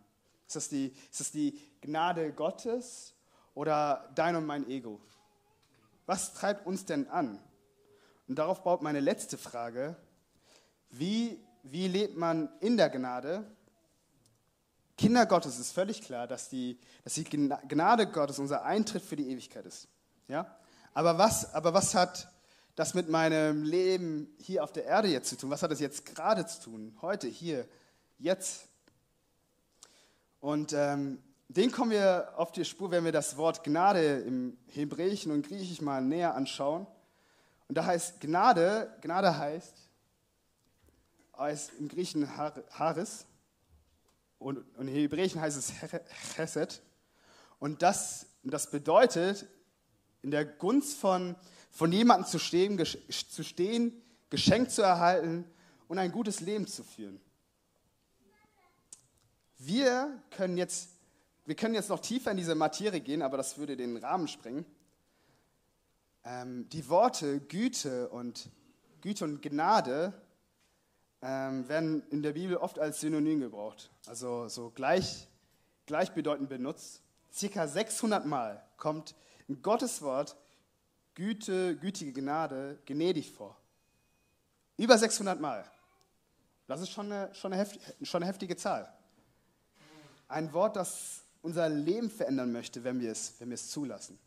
Ist 0.47 0.55
das 0.55 0.67
die, 0.67 0.95
ist 1.11 1.19
das 1.19 1.29
die 1.29 1.61
Gnade 1.81 2.33
Gottes 2.33 3.13
oder 3.53 4.09
dein 4.15 4.35
und 4.35 4.47
mein 4.47 4.67
Ego? 4.67 4.99
Was 6.07 6.33
treibt 6.33 6.65
uns 6.65 6.85
denn 6.85 7.07
an? 7.07 7.39
Und 8.31 8.37
darauf 8.37 8.63
baut 8.63 8.81
meine 8.81 9.01
letzte 9.01 9.37
Frage. 9.37 9.93
Wie, 10.89 11.37
wie 11.63 11.89
lebt 11.89 12.15
man 12.15 12.47
in 12.61 12.77
der 12.77 12.89
Gnade? 12.89 13.45
Kinder 14.97 15.25
Gottes 15.25 15.59
ist 15.59 15.73
völlig 15.73 16.01
klar, 16.01 16.27
dass 16.27 16.47
die, 16.47 16.79
dass 17.03 17.15
die 17.15 17.25
Gnade 17.25 18.07
Gottes 18.07 18.39
unser 18.39 18.63
Eintritt 18.63 19.03
für 19.03 19.17
die 19.17 19.29
Ewigkeit 19.29 19.65
ist. 19.65 19.89
Ja? 20.29 20.57
Aber, 20.93 21.17
was, 21.17 21.53
aber 21.53 21.73
was 21.73 21.93
hat 21.93 22.31
das 22.75 22.93
mit 22.93 23.09
meinem 23.09 23.63
Leben 23.63 24.33
hier 24.39 24.63
auf 24.63 24.71
der 24.71 24.85
Erde 24.85 25.09
jetzt 25.09 25.27
zu 25.27 25.35
tun? 25.35 25.49
Was 25.49 25.61
hat 25.61 25.71
das 25.71 25.81
jetzt 25.81 26.05
gerade 26.05 26.45
zu 26.45 26.61
tun? 26.61 26.97
Heute, 27.01 27.27
hier, 27.27 27.67
jetzt. 28.17 28.69
Und 30.39 30.71
ähm, 30.71 31.21
den 31.49 31.69
kommen 31.69 31.91
wir 31.91 32.31
auf 32.37 32.53
die 32.53 32.63
Spur, 32.63 32.91
wenn 32.91 33.03
wir 33.03 33.11
das 33.11 33.35
Wort 33.35 33.65
Gnade 33.65 34.19
im 34.21 34.57
Hebräischen 34.67 35.33
und 35.33 35.45
Griechisch 35.45 35.81
mal 35.81 36.01
näher 36.01 36.33
anschauen. 36.33 36.87
Und 37.71 37.75
da 37.75 37.85
heißt 37.85 38.19
Gnade, 38.19 38.93
Gnade 38.99 39.37
heißt, 39.37 39.73
heißt 41.37 41.71
im 41.79 41.87
Griechen 41.87 42.27
Haris 42.35 43.25
und, 44.39 44.57
und 44.75 44.89
im 44.89 44.93
Hebräischen 44.93 45.39
heißt 45.39 45.57
es 45.57 45.71
Chesed. 46.35 46.81
Und 47.59 47.81
das, 47.81 48.25
das 48.43 48.69
bedeutet 48.69 49.47
in 50.21 50.31
der 50.31 50.43
Gunst 50.43 50.97
von, 50.97 51.37
von 51.69 51.93
jemandem 51.93 52.27
zu 52.27 52.39
stehen, 52.39 52.77
zu 52.77 53.41
stehen, 53.41 54.01
Geschenk 54.29 54.69
zu 54.69 54.81
erhalten 54.81 55.45
und 55.87 55.97
ein 55.97 56.11
gutes 56.11 56.41
Leben 56.41 56.67
zu 56.67 56.83
führen. 56.83 57.21
Wir 59.59 60.21
können 60.31 60.57
jetzt, 60.57 60.89
wir 61.45 61.55
können 61.55 61.75
jetzt 61.75 61.87
noch 61.87 62.01
tiefer 62.01 62.31
in 62.31 62.37
diese 62.37 62.53
Materie 62.53 62.99
gehen, 62.99 63.21
aber 63.21 63.37
das 63.37 63.57
würde 63.57 63.77
den 63.77 63.95
Rahmen 63.95 64.27
sprengen. 64.27 64.65
Ähm, 66.23 66.69
die 66.69 66.87
Worte 66.89 67.39
Güte 67.39 68.09
und 68.09 68.49
Güte 69.01 69.25
und 69.25 69.41
Gnade 69.41 70.13
ähm, 71.21 71.67
werden 71.67 72.03
in 72.09 72.21
der 72.21 72.33
Bibel 72.33 72.57
oft 72.57 72.79
als 72.79 73.01
Synonym 73.01 73.39
gebraucht, 73.39 73.91
also 74.05 74.47
so 74.47 74.69
gleich, 74.69 75.27
gleichbedeutend 75.85 76.49
benutzt. 76.49 77.01
Circa 77.31 77.67
600 77.67 78.25
Mal 78.25 78.63
kommt 78.77 79.15
in 79.47 79.61
Gottes 79.61 80.01
Wort 80.01 80.35
Güte, 81.15 81.75
gütige 81.77 82.13
Gnade, 82.13 82.79
gnädig 82.85 83.31
vor. 83.31 83.57
Über 84.77 84.97
600 84.97 85.39
Mal. 85.39 85.69
Das 86.67 86.81
ist 86.81 86.89
schon 86.89 87.11
eine, 87.11 87.33
schon 87.35 87.51
eine, 87.51 87.61
heftige, 87.61 88.05
schon 88.05 88.23
eine 88.23 88.29
heftige 88.29 88.55
Zahl. 88.55 88.91
Ein 90.27 90.53
Wort, 90.53 90.75
das 90.75 91.23
unser 91.41 91.67
Leben 91.67 92.09
verändern 92.09 92.51
möchte, 92.51 92.83
wenn 92.83 92.99
wir 92.99 93.11
es, 93.11 93.33
wenn 93.39 93.49
wir 93.49 93.55
es 93.55 93.69
zulassen. 93.69 94.17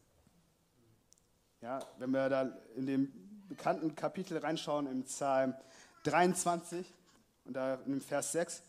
Ja, 1.64 1.80
wenn 1.96 2.10
wir 2.10 2.28
da 2.28 2.42
in 2.76 2.84
dem 2.84 3.10
bekannten 3.48 3.94
Kapitel 3.94 4.36
reinschauen, 4.36 4.86
im 4.86 5.04
Psalm 5.04 5.54
23 6.02 6.86
und 7.46 7.54
da 7.54 7.76
im 7.86 8.02
Vers 8.02 8.32
6, 8.32 8.62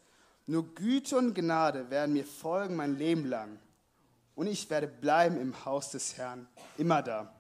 nur 0.46 0.74
Güte 0.74 1.18
und 1.18 1.34
Gnade 1.34 1.90
werden 1.90 2.14
mir 2.14 2.24
folgen 2.24 2.78
mein 2.78 2.98
Leben 2.98 3.26
lang 3.26 3.60
und 4.34 4.48
ich 4.48 4.70
werde 4.70 4.88
bleiben 4.88 5.38
im 5.42 5.66
Haus 5.66 5.92
des 5.92 6.16
Herrn, 6.16 6.48
immer 6.78 7.02
da. 7.02 7.36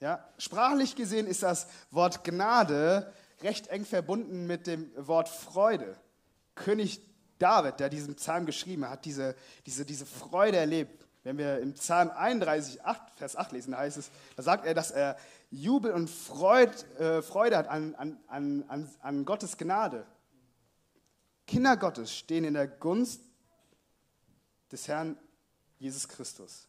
Ja, 0.00 0.28
sprachlich 0.36 0.94
gesehen 0.94 1.26
ist 1.26 1.42
das 1.42 1.66
Wort 1.90 2.24
Gnade 2.24 3.10
recht 3.40 3.68
eng 3.68 3.86
verbunden 3.86 4.46
mit 4.46 4.66
dem 4.66 4.90
Wort 4.98 5.30
Freude. 5.30 5.96
König 6.56 7.00
David, 7.38 7.80
der 7.80 7.88
diesen 7.88 8.16
Psalm 8.16 8.44
geschrieben 8.44 8.84
hat, 8.84 8.90
hat 8.90 9.04
diese, 9.06 9.34
diese, 9.64 9.86
diese 9.86 10.04
Freude 10.04 10.58
erlebt. 10.58 11.05
Wenn 11.26 11.38
wir 11.38 11.58
im 11.58 11.72
Psalm 11.72 12.10
31, 12.10 12.84
8, 12.84 13.10
Vers 13.16 13.34
8 13.34 13.50
lesen, 13.50 13.76
heißt 13.76 13.96
es, 13.96 14.12
da 14.36 14.44
sagt 14.44 14.64
er, 14.64 14.74
dass 14.74 14.92
er 14.92 15.18
Jubel 15.50 15.90
und 15.90 16.08
Freud, 16.08 16.70
äh, 17.00 17.20
Freude 17.20 17.56
hat 17.56 17.66
an, 17.66 17.96
an, 17.96 18.16
an, 18.28 18.88
an 19.02 19.24
Gottes 19.24 19.56
Gnade. 19.56 20.06
Kinder 21.48 21.76
Gottes 21.76 22.16
stehen 22.16 22.44
in 22.44 22.54
der 22.54 22.68
Gunst 22.68 23.22
des 24.70 24.86
Herrn 24.86 25.18
Jesus 25.80 26.06
Christus. 26.06 26.68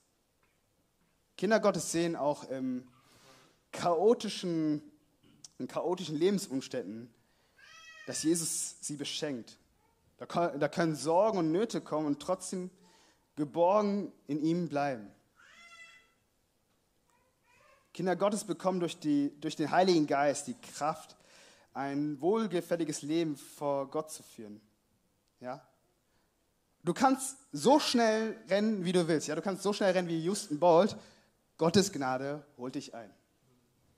Kinder 1.38 1.60
Gottes 1.60 1.91
sehen 1.91 2.15
auch 2.15 2.43
im 2.46 2.88
chaotischen, 3.72 4.82
in 5.60 5.67
chaotischen 5.67 6.15
Lebensumständen, 6.15 7.13
dass 8.08 8.24
Jesus 8.24 8.78
sie 8.82 8.96
beschenkt. 8.96 9.60
Da, 10.17 10.26
da 10.26 10.67
können 10.67 10.96
Sorgen 10.96 11.38
und 11.38 11.52
Nöte 11.52 11.80
kommen 11.80 12.08
und 12.08 12.20
trotzdem 12.20 12.72
geborgen 13.38 14.12
in 14.28 14.43
ihm 14.43 14.67
bleiben. 14.67 15.10
Kinder 17.93 18.15
Gottes 18.15 18.43
bekommen 18.43 18.80
durch, 18.80 19.00
die, 19.00 19.32
durch 19.39 19.56
den 19.56 19.71
Heiligen 19.71 20.06
Geist 20.06 20.47
die 20.47 20.56
Kraft, 20.56 21.15
ein 21.73 22.19
wohlgefälliges 22.19 23.02
Leben 23.04 23.38
vor 23.38 23.89
Gott 23.89 24.12
zu 24.12 24.23
führen. 24.23 24.60
Ja? 25.39 25.65
Du 26.84 26.93
kannst 26.93 27.38
so 27.52 27.80
schnell 27.80 28.36
rennen, 28.50 28.84
wie 28.84 28.91
du 28.91 29.08
willst. 29.08 29.28
Ja? 29.28 29.36
Du 29.36 29.41
kannst 29.41 29.63
so 29.63 29.73
schnell 29.73 29.93
rennen 29.93 30.08
wie 30.08 30.23
Justin 30.23 30.60
Bolt. 30.60 30.95
Gottes 31.58 31.91
Gnade 31.91 32.45
holt 32.58 32.76
dich 32.76 32.93
ein. 32.93 33.12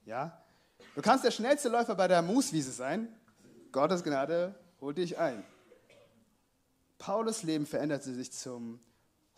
Ja? 0.05 0.43
Du 0.95 1.01
kannst 1.01 1.23
der 1.23 1.31
schnellste 1.31 1.69
Läufer 1.69 1.95
bei 1.95 2.07
der 2.07 2.21
Mooswiese 2.21 2.71
sein. 2.71 3.07
Gottes 3.71 4.03
Gnade 4.03 4.55
holt 4.81 4.97
dich 4.97 5.17
ein. 5.17 5.43
Paulus 6.97 7.43
Leben 7.43 7.65
veränderte 7.65 8.13
sich 8.13 8.31
zum 8.31 8.79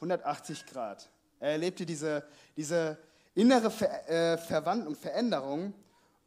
180 0.01 0.65
Grad. 0.65 1.09
Er 1.39 1.51
erlebte 1.51 1.85
diese, 1.85 2.23
diese 2.57 2.97
innere 3.35 3.69
Ver, 3.69 4.09
äh, 4.09 4.37
Verwandlung, 4.37 4.95
Veränderung. 4.95 5.73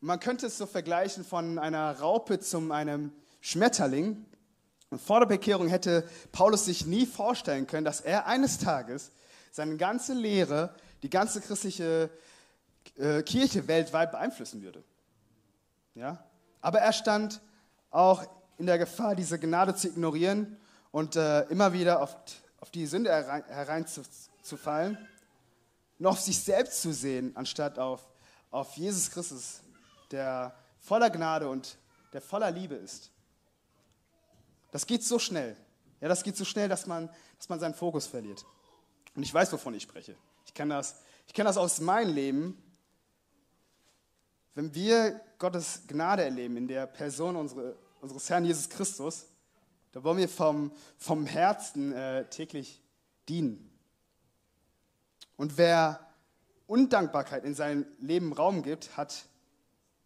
Man 0.00 0.20
könnte 0.20 0.46
es 0.46 0.56
so 0.58 0.66
vergleichen 0.66 1.24
von 1.24 1.58
einer 1.58 1.98
Raupe 1.98 2.38
zu 2.38 2.70
einem 2.70 3.12
Schmetterling. 3.40 4.24
Und 4.90 5.00
vor 5.00 5.18
der 5.18 5.26
Bekehrung 5.26 5.66
hätte 5.66 6.08
Paulus 6.30 6.66
sich 6.66 6.86
nie 6.86 7.04
vorstellen 7.04 7.66
können, 7.66 7.84
dass 7.84 8.00
er 8.00 8.26
eines 8.26 8.58
Tages 8.58 9.10
seine 9.50 9.76
ganze 9.76 10.14
Lehre, 10.14 10.72
die 11.02 11.10
ganze 11.10 11.40
christliche 11.40 12.10
äh, 12.96 13.22
Kirche 13.22 13.66
weltweit 13.66 14.12
beeinflussen 14.12 14.62
würde. 14.62 14.84
Ja? 15.94 16.24
Aber 16.60 16.78
er 16.78 16.92
stand 16.92 17.40
auch 17.90 18.24
in 18.56 18.66
der 18.66 18.78
Gefahr, 18.78 19.16
diese 19.16 19.38
Gnade 19.38 19.74
zu 19.74 19.88
ignorieren 19.88 20.58
und 20.92 21.16
äh, 21.16 21.42
immer 21.48 21.72
wieder 21.72 22.00
auf, 22.00 22.16
auf 22.64 22.70
die 22.70 22.86
Sünde 22.86 23.10
hereinzufallen, 23.12 24.96
noch 25.98 26.12
auf 26.12 26.20
sich 26.20 26.38
selbst 26.38 26.80
zu 26.80 26.94
sehen, 26.94 27.36
anstatt 27.36 27.78
auf, 27.78 28.08
auf 28.50 28.74
Jesus 28.78 29.10
Christus, 29.10 29.60
der 30.10 30.56
voller 30.78 31.10
Gnade 31.10 31.46
und 31.46 31.76
der 32.14 32.22
voller 32.22 32.50
Liebe 32.50 32.74
ist. 32.74 33.10
Das 34.70 34.86
geht 34.86 35.04
so 35.04 35.18
schnell. 35.18 35.58
Ja, 36.00 36.08
das 36.08 36.22
geht 36.22 36.38
so 36.38 36.46
schnell, 36.46 36.70
dass 36.70 36.86
man, 36.86 37.10
dass 37.36 37.50
man 37.50 37.60
seinen 37.60 37.74
Fokus 37.74 38.06
verliert. 38.06 38.46
Und 39.14 39.24
ich 39.24 39.34
weiß, 39.34 39.52
wovon 39.52 39.74
ich 39.74 39.82
spreche. 39.82 40.16
Ich 40.46 40.54
kenne 40.54 40.72
das, 40.72 40.96
kenn 41.34 41.44
das 41.44 41.58
aus 41.58 41.80
meinem 41.80 42.14
Leben. 42.14 42.62
Wenn 44.54 44.74
wir 44.74 45.20
Gottes 45.36 45.82
Gnade 45.86 46.24
erleben 46.24 46.56
in 46.56 46.66
der 46.66 46.86
Person 46.86 47.36
unsere, 47.36 47.76
unseres 48.00 48.30
Herrn 48.30 48.46
Jesus 48.46 48.70
Christus, 48.70 49.26
da 49.94 50.02
wollen 50.02 50.18
wir 50.18 50.28
vom, 50.28 50.72
vom 50.98 51.24
Herzen 51.24 51.92
äh, 51.92 52.28
täglich 52.28 52.82
dienen. 53.28 53.70
Und 55.36 55.56
wer 55.56 56.04
Undankbarkeit 56.66 57.44
in 57.44 57.54
seinem 57.54 57.86
Leben 58.00 58.32
Raum 58.32 58.64
gibt, 58.64 58.96
hat, 58.96 59.26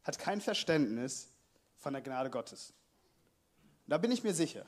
hat 0.05 0.19
kein 0.19 0.43
Verständnis 0.43 1.31
von 1.79 1.95
der 1.95 2.03
Gnade 2.03 2.29
Gottes. 2.29 2.75
Da 3.87 3.97
bin 3.97 4.13
ich 4.13 4.23
mir 4.23 4.35
sicher. 4.35 4.67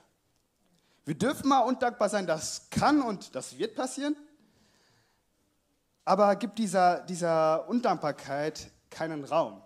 Wir 1.05 1.15
dürfen 1.15 1.51
mal 1.51 1.61
undankbar 1.61 2.09
sein, 2.09 2.27
das 2.27 2.71
kann 2.71 3.03
und 3.03 3.35
das 3.35 3.59
wird 3.59 3.75
passieren. 3.75 4.17
Aber 6.07 6.35
gibt 6.37 6.59
dieser, 6.59 7.01
dieser 7.01 7.69
Undankbarkeit 7.69 8.71
keinen 8.89 9.27
Raum 9.27 9.61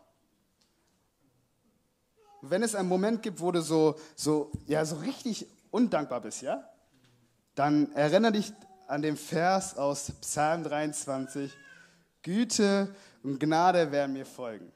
wenn 2.50 2.62
es 2.62 2.74
einen 2.74 2.88
Moment 2.88 3.22
gibt, 3.22 3.40
wo 3.40 3.52
du 3.52 3.62
so, 3.62 3.96
so, 4.14 4.50
ja, 4.66 4.84
so 4.84 4.96
richtig 4.96 5.46
undankbar 5.70 6.20
bist, 6.20 6.42
ja, 6.42 6.68
dann 7.54 7.92
erinnere 7.92 8.32
dich 8.32 8.52
an 8.86 9.02
den 9.02 9.16
Vers 9.16 9.76
aus 9.76 10.12
Psalm 10.20 10.64
23, 10.64 11.52
Güte 12.22 12.94
und 13.22 13.38
Gnade 13.38 13.90
werden 13.92 14.12
mir 14.12 14.26
folgen. 14.26 14.70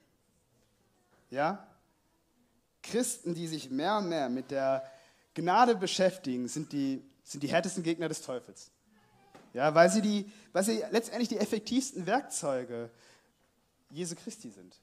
Ja? 1.30 1.66
Christen, 2.82 3.34
die 3.34 3.46
sich 3.46 3.70
mehr 3.70 3.98
und 3.98 4.08
mehr 4.08 4.28
mit 4.28 4.50
der 4.50 4.84
Gnade 5.34 5.74
beschäftigen, 5.74 6.48
sind 6.48 6.72
die, 6.72 7.02
sind 7.22 7.42
die 7.42 7.48
härtesten 7.48 7.82
Gegner 7.82 8.08
des 8.08 8.22
Teufels. 8.22 8.70
Ja, 9.52 9.74
weil 9.74 9.90
sie, 9.90 10.02
die, 10.02 10.30
weil 10.52 10.64
sie 10.64 10.82
letztendlich 10.90 11.28
die 11.28 11.38
effektivsten 11.38 12.06
Werkzeuge 12.06 12.90
Jesu 13.90 14.14
Christi 14.14 14.50
sind. 14.50 14.76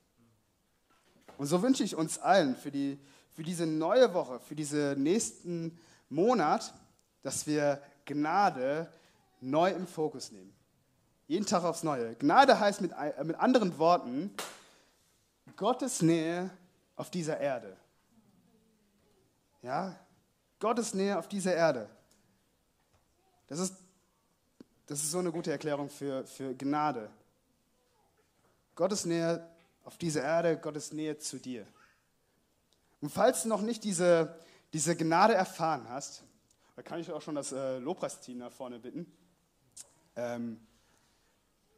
Und 1.37 1.47
so 1.47 1.61
wünsche 1.61 1.83
ich 1.83 1.95
uns 1.95 2.19
allen 2.19 2.55
für, 2.55 2.71
die, 2.71 2.99
für 3.33 3.43
diese 3.43 3.65
neue 3.65 4.13
Woche, 4.13 4.39
für 4.39 4.55
diesen 4.55 5.01
nächsten 5.03 5.77
Monat, 6.09 6.73
dass 7.21 7.47
wir 7.47 7.81
Gnade 8.05 8.91
neu 9.41 9.71
im 9.71 9.87
Fokus 9.87 10.31
nehmen. 10.31 10.53
Jeden 11.27 11.45
Tag 11.45 11.63
aufs 11.63 11.83
Neue. 11.83 12.15
Gnade 12.15 12.59
heißt 12.59 12.81
mit, 12.81 12.91
mit 13.23 13.35
anderen 13.37 13.77
Worten 13.79 14.31
Gottes 15.55 16.01
Nähe 16.01 16.49
auf 16.95 17.09
dieser 17.09 17.39
Erde. 17.39 17.75
Ja, 19.61 19.99
Gottes 20.59 20.93
Nähe 20.93 21.17
auf 21.17 21.27
dieser 21.27 21.55
Erde. 21.55 21.89
Das 23.47 23.59
ist, 23.59 23.75
das 24.85 24.99
ist 24.99 25.11
so 25.11 25.19
eine 25.19 25.31
gute 25.31 25.51
Erklärung 25.51 25.89
für, 25.89 26.25
für 26.25 26.53
Gnade. 26.53 27.09
Gottes 28.75 29.05
Nähe 29.05 29.47
auf 29.85 29.97
dieser 29.97 30.23
Erde, 30.23 30.57
Gottes 30.57 30.91
Nähe 30.91 31.17
zu 31.19 31.37
dir. 31.37 31.65
Und 33.01 33.09
falls 33.09 33.43
du 33.43 33.49
noch 33.49 33.61
nicht 33.61 33.83
diese, 33.83 34.37
diese 34.73 34.95
Gnade 34.95 35.35
erfahren 35.35 35.87
hast, 35.87 36.23
da 36.75 36.81
kann 36.81 36.99
ich 36.99 37.11
auch 37.11 37.21
schon 37.21 37.35
das 37.35 37.51
äh, 37.51 37.77
Lobpreisteam 37.77 38.39
nach 38.39 38.51
vorne 38.51 38.79
bitten. 38.79 39.05
Ähm, 40.15 40.59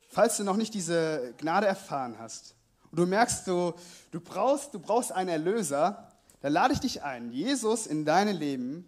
falls 0.08 0.38
du 0.38 0.44
noch 0.44 0.56
nicht 0.56 0.74
diese 0.74 1.34
Gnade 1.38 1.68
erfahren 1.68 2.18
hast 2.18 2.56
und 2.92 2.98
du 3.00 3.06
merkst, 3.06 3.46
du, 3.46 3.74
du, 4.12 4.22
brauchst, 4.22 4.74
du 4.74 4.80
brauchst 4.80 5.12
einen 5.12 5.30
Erlöser, 5.30 6.12
dann 6.40 6.54
lade 6.54 6.74
ich 6.74 6.80
dich 6.80 7.04
ein, 7.04 7.32
Jesus 7.32 7.88
in 7.88 8.06
dein 8.06 8.30
Leben 8.30 8.88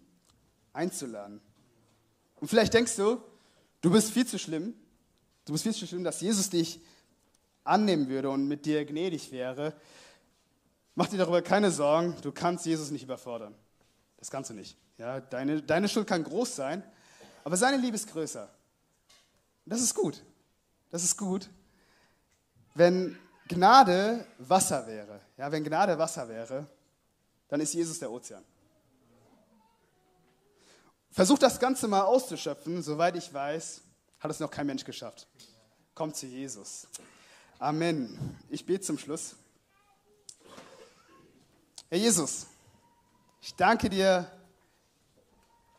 einzuladen. 0.72 1.42
Und 2.38 2.48
vielleicht 2.48 2.74
denkst 2.74 2.96
du, 2.96 3.22
du 3.82 3.92
bist 3.92 4.12
viel 4.12 4.26
zu 4.26 4.40
schlimm, 4.40 4.74
du 5.44 5.52
bist 5.52 5.64
viel 5.64 5.76
zu 5.76 5.86
schlimm, 5.86 6.06
dass 6.06 6.22
Jesus 6.22 6.50
dich 6.50 6.80
annehmen 7.70 8.10
würde 8.10 8.30
und 8.30 8.48
mit 8.48 8.66
dir 8.66 8.86
gnädig 8.86 9.32
wäre, 9.32 9.74
mach 10.96 11.08
dir 11.08 11.18
darüber 11.18 11.42
keine 11.42 11.72
Sorgen, 11.72 12.16
du 12.22 12.32
kannst 12.32 12.66
Jesus 12.66 12.92
nicht 12.92 13.04
überfordern. 13.04 13.56
Das 14.18 14.30
kannst 14.30 14.50
du 14.50 14.54
nicht. 14.54 14.78
Ja, 14.98 15.22
deine, 15.22 15.62
deine 15.62 15.88
Schuld 15.88 16.08
kann 16.08 16.24
groß 16.24 16.56
sein, 16.56 16.84
aber 17.44 17.56
seine 17.56 17.78
Liebe 17.78 17.96
ist 17.96 18.12
größer. 18.12 18.50
Das 19.66 19.82
ist 19.82 19.96
gut. 19.96 20.22
Das 20.90 21.04
ist 21.04 21.18
gut. 21.18 21.50
Wenn 22.74 23.18
Gnade 23.48 24.26
Wasser 24.38 24.86
wäre, 24.88 25.22
ja, 25.38 25.52
wenn 25.52 25.64
Gnade 25.64 25.98
Wasser 25.98 26.28
wäre, 26.28 26.68
dann 27.48 27.62
ist 27.62 27.74
Jesus 27.74 28.00
der 28.00 28.12
Ozean. 28.12 28.44
Versuch 31.12 31.40
das 31.40 31.60
Ganze 31.60 31.88
mal 31.88 32.02
auszuschöpfen. 32.02 32.84
Soweit 32.84 33.16
ich 33.16 33.34
weiß, 33.34 33.82
hat 34.20 34.32
es 34.32 34.40
noch 34.40 34.52
kein 34.52 34.68
Mensch 34.68 34.84
geschafft. 34.84 35.28
Kommt 35.96 36.16
zu 36.16 36.28
Jesus. 36.28 36.88
Amen. 37.62 38.18
Ich 38.50 38.66
bete 38.66 38.80
zum 38.80 38.98
Schluss. 38.98 39.36
Herr 41.90 41.98
Jesus, 41.98 42.48
ich 43.42 43.54
danke 43.54 43.90
dir 43.90 44.32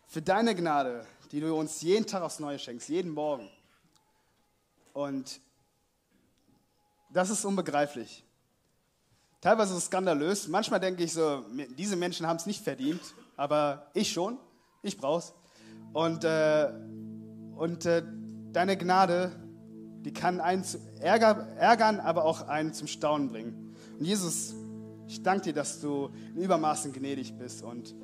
für 0.07 0.21
deine 0.21 0.55
Gnade, 0.55 1.07
die 1.33 1.41
du 1.41 1.57
uns 1.57 1.81
jeden 1.81 2.07
Tag 2.07 2.23
aufs 2.23 2.39
Neue 2.39 2.59
schenkst, 2.59 2.91
jeden 2.91 3.13
Morgen. 3.13 3.49
Und 4.93 5.41
das 7.09 7.31
ist 7.31 7.47
unbegreiflich. 7.47 8.27
Teilweise 9.41 9.73
ist 9.73 9.79
es 9.79 9.87
skandalös. 9.87 10.49
Manchmal 10.49 10.81
denke 10.81 11.03
ich 11.03 11.15
so, 11.15 11.47
diese 11.79 11.97
Menschen 11.97 12.27
haben 12.27 12.37
es 12.37 12.45
nicht 12.45 12.63
verdient, 12.63 13.01
aber 13.39 13.91
ich 13.95 14.13
schon. 14.13 14.37
Ich 14.83 14.99
brauch's. 14.99 15.33
Und, 15.95 16.25
äh, 16.25 16.75
und 17.57 17.87
äh, 17.87 18.03
deine 18.53 18.77
Gnade, 18.77 19.33
die 20.05 20.13
kann 20.13 20.41
einen 20.41 20.65
ärger, 21.01 21.49
ärgern, 21.59 22.01
aber 22.01 22.25
auch 22.25 22.49
einen 22.49 22.73
zum 22.73 22.87
Staunen 22.87 23.29
bringen. 23.29 23.75
Und 23.99 24.05
Jesus, 24.05 24.55
ich 25.07 25.23
danke 25.23 25.45
dir, 25.45 25.53
dass 25.53 25.81
du 25.81 26.11
in 26.35 26.43
Übermaßen 26.43 26.93
gnädig 26.93 27.37
bist 27.37 27.63
und, 27.63 27.95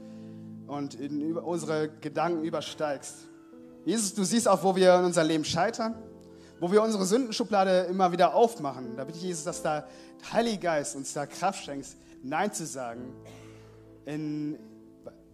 und 0.67 0.95
in 0.95 1.37
unsere 1.37 1.89
Gedanken 2.01 2.45
übersteigst. 2.45 3.29
Jesus, 3.85 4.15
du 4.15 4.25
siehst 4.25 4.49
auch, 4.49 4.63
wo 4.63 4.75
wir 4.77 4.99
in 4.99 5.05
unser 5.05 5.25
Leben 5.25 5.45
scheitern, 5.45 5.95
wo 6.61 6.71
wir 6.71 6.83
unsere 6.83 7.07
Sündenschublade 7.07 7.87
immer 7.91 8.13
wieder 8.13 8.35
aufmachen. 8.35 8.97
Da 8.97 9.05
bitte 9.05 9.19
ich 9.19 9.25
Jesus, 9.25 9.45
dass 9.45 9.63
da 9.63 9.87
der 10.21 10.33
Heilige 10.33 10.59
Geist 10.59 10.97
uns 10.97 11.13
da 11.13 11.27
Kraft 11.27 11.65
schenkt, 11.65 11.87
Nein 12.23 12.53
zu 12.53 12.67
sagen 12.67 13.13
in, 14.05 14.59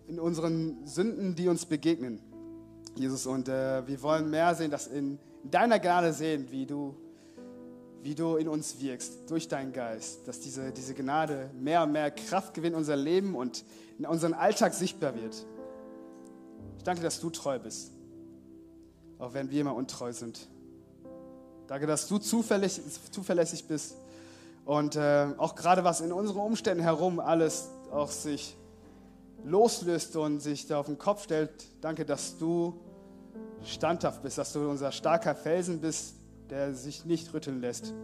in 0.09 0.21
unseren 0.21 0.87
Sünden, 0.87 1.35
die 1.35 1.49
uns 1.49 1.65
begegnen. 1.65 2.21
Jesus, 2.97 3.27
und 3.27 3.49
äh, 3.49 3.87
wir 3.87 4.03
wollen 4.03 4.29
mehr 4.29 4.55
sehen, 4.55 4.71
dass 4.71 4.87
in 4.87 5.19
deiner 5.45 5.79
Gnade 5.79 6.13
sehen, 6.13 6.47
wie 6.51 6.67
du, 6.67 6.97
wie 8.03 8.15
du 8.15 8.37
in 8.37 8.49
uns 8.49 8.81
wirkst, 8.81 9.31
durch 9.31 9.49
deinen 9.49 9.73
Geist, 9.73 10.27
dass 10.27 10.41
diese, 10.41 10.73
diese 10.73 10.95
Gnade 10.95 11.51
mehr 11.55 11.83
und 11.83 11.93
mehr 11.93 12.11
Kraft 12.11 12.55
gewinnt 12.55 12.75
in 12.75 12.79
unser 12.79 12.97
Leben 12.97 13.35
und 13.35 13.65
in 13.99 14.07
unseren 14.07 14.35
Alltag 14.35 14.75
sichtbar 14.75 15.15
wird. 15.15 15.47
Ich 16.79 16.85
danke, 16.85 17.03
dass 17.03 17.21
du 17.21 17.31
treu 17.31 17.59
bist, 17.59 17.93
auch 19.19 19.35
wenn 19.35 19.51
wir 19.51 19.61
immer 19.61 19.75
untreu 19.75 20.13
sind. 20.13 20.49
Danke, 21.67 21.87
dass 21.87 22.09
du 22.09 22.19
zuverlässig, 22.19 22.85
zuverlässig 23.11 23.67
bist 23.67 23.97
und 24.65 24.97
äh, 24.97 25.29
auch 25.39 25.55
gerade 25.55 25.85
was 25.85 26.01
in 26.01 26.13
unseren 26.13 26.41
Umständen 26.41 26.83
herum 26.83 27.21
alles 27.21 27.69
auch 27.91 28.11
sich 28.11 28.57
loslöst 29.45 30.17
und 30.17 30.41
sich 30.41 30.67
da 30.67 30.79
auf 30.79 30.87
den 30.87 30.99
Kopf 30.99 31.25
stellt. 31.25 31.51
Danke, 31.81 32.05
dass 32.05 32.39
du 32.39 32.81
standhaft 33.65 34.23
bist, 34.23 34.39
dass 34.39 34.53
du 34.53 34.69
unser 34.69 34.93
starker 34.93 35.35
Felsen 35.35 35.81
bist, 35.81 36.15
der 36.51 36.75
sich 36.75 37.05
nicht 37.05 37.33
rütteln 37.33 37.61
lässt, 37.61 37.95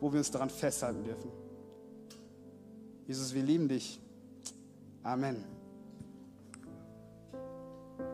wo 0.00 0.12
wir 0.12 0.18
uns 0.18 0.30
daran 0.30 0.50
festhalten 0.50 1.04
dürfen. 1.04 1.30
Jesus, 3.06 3.34
wir 3.34 3.42
lieben 3.42 3.68
dich. 3.68 4.00
Amen. 5.02 5.44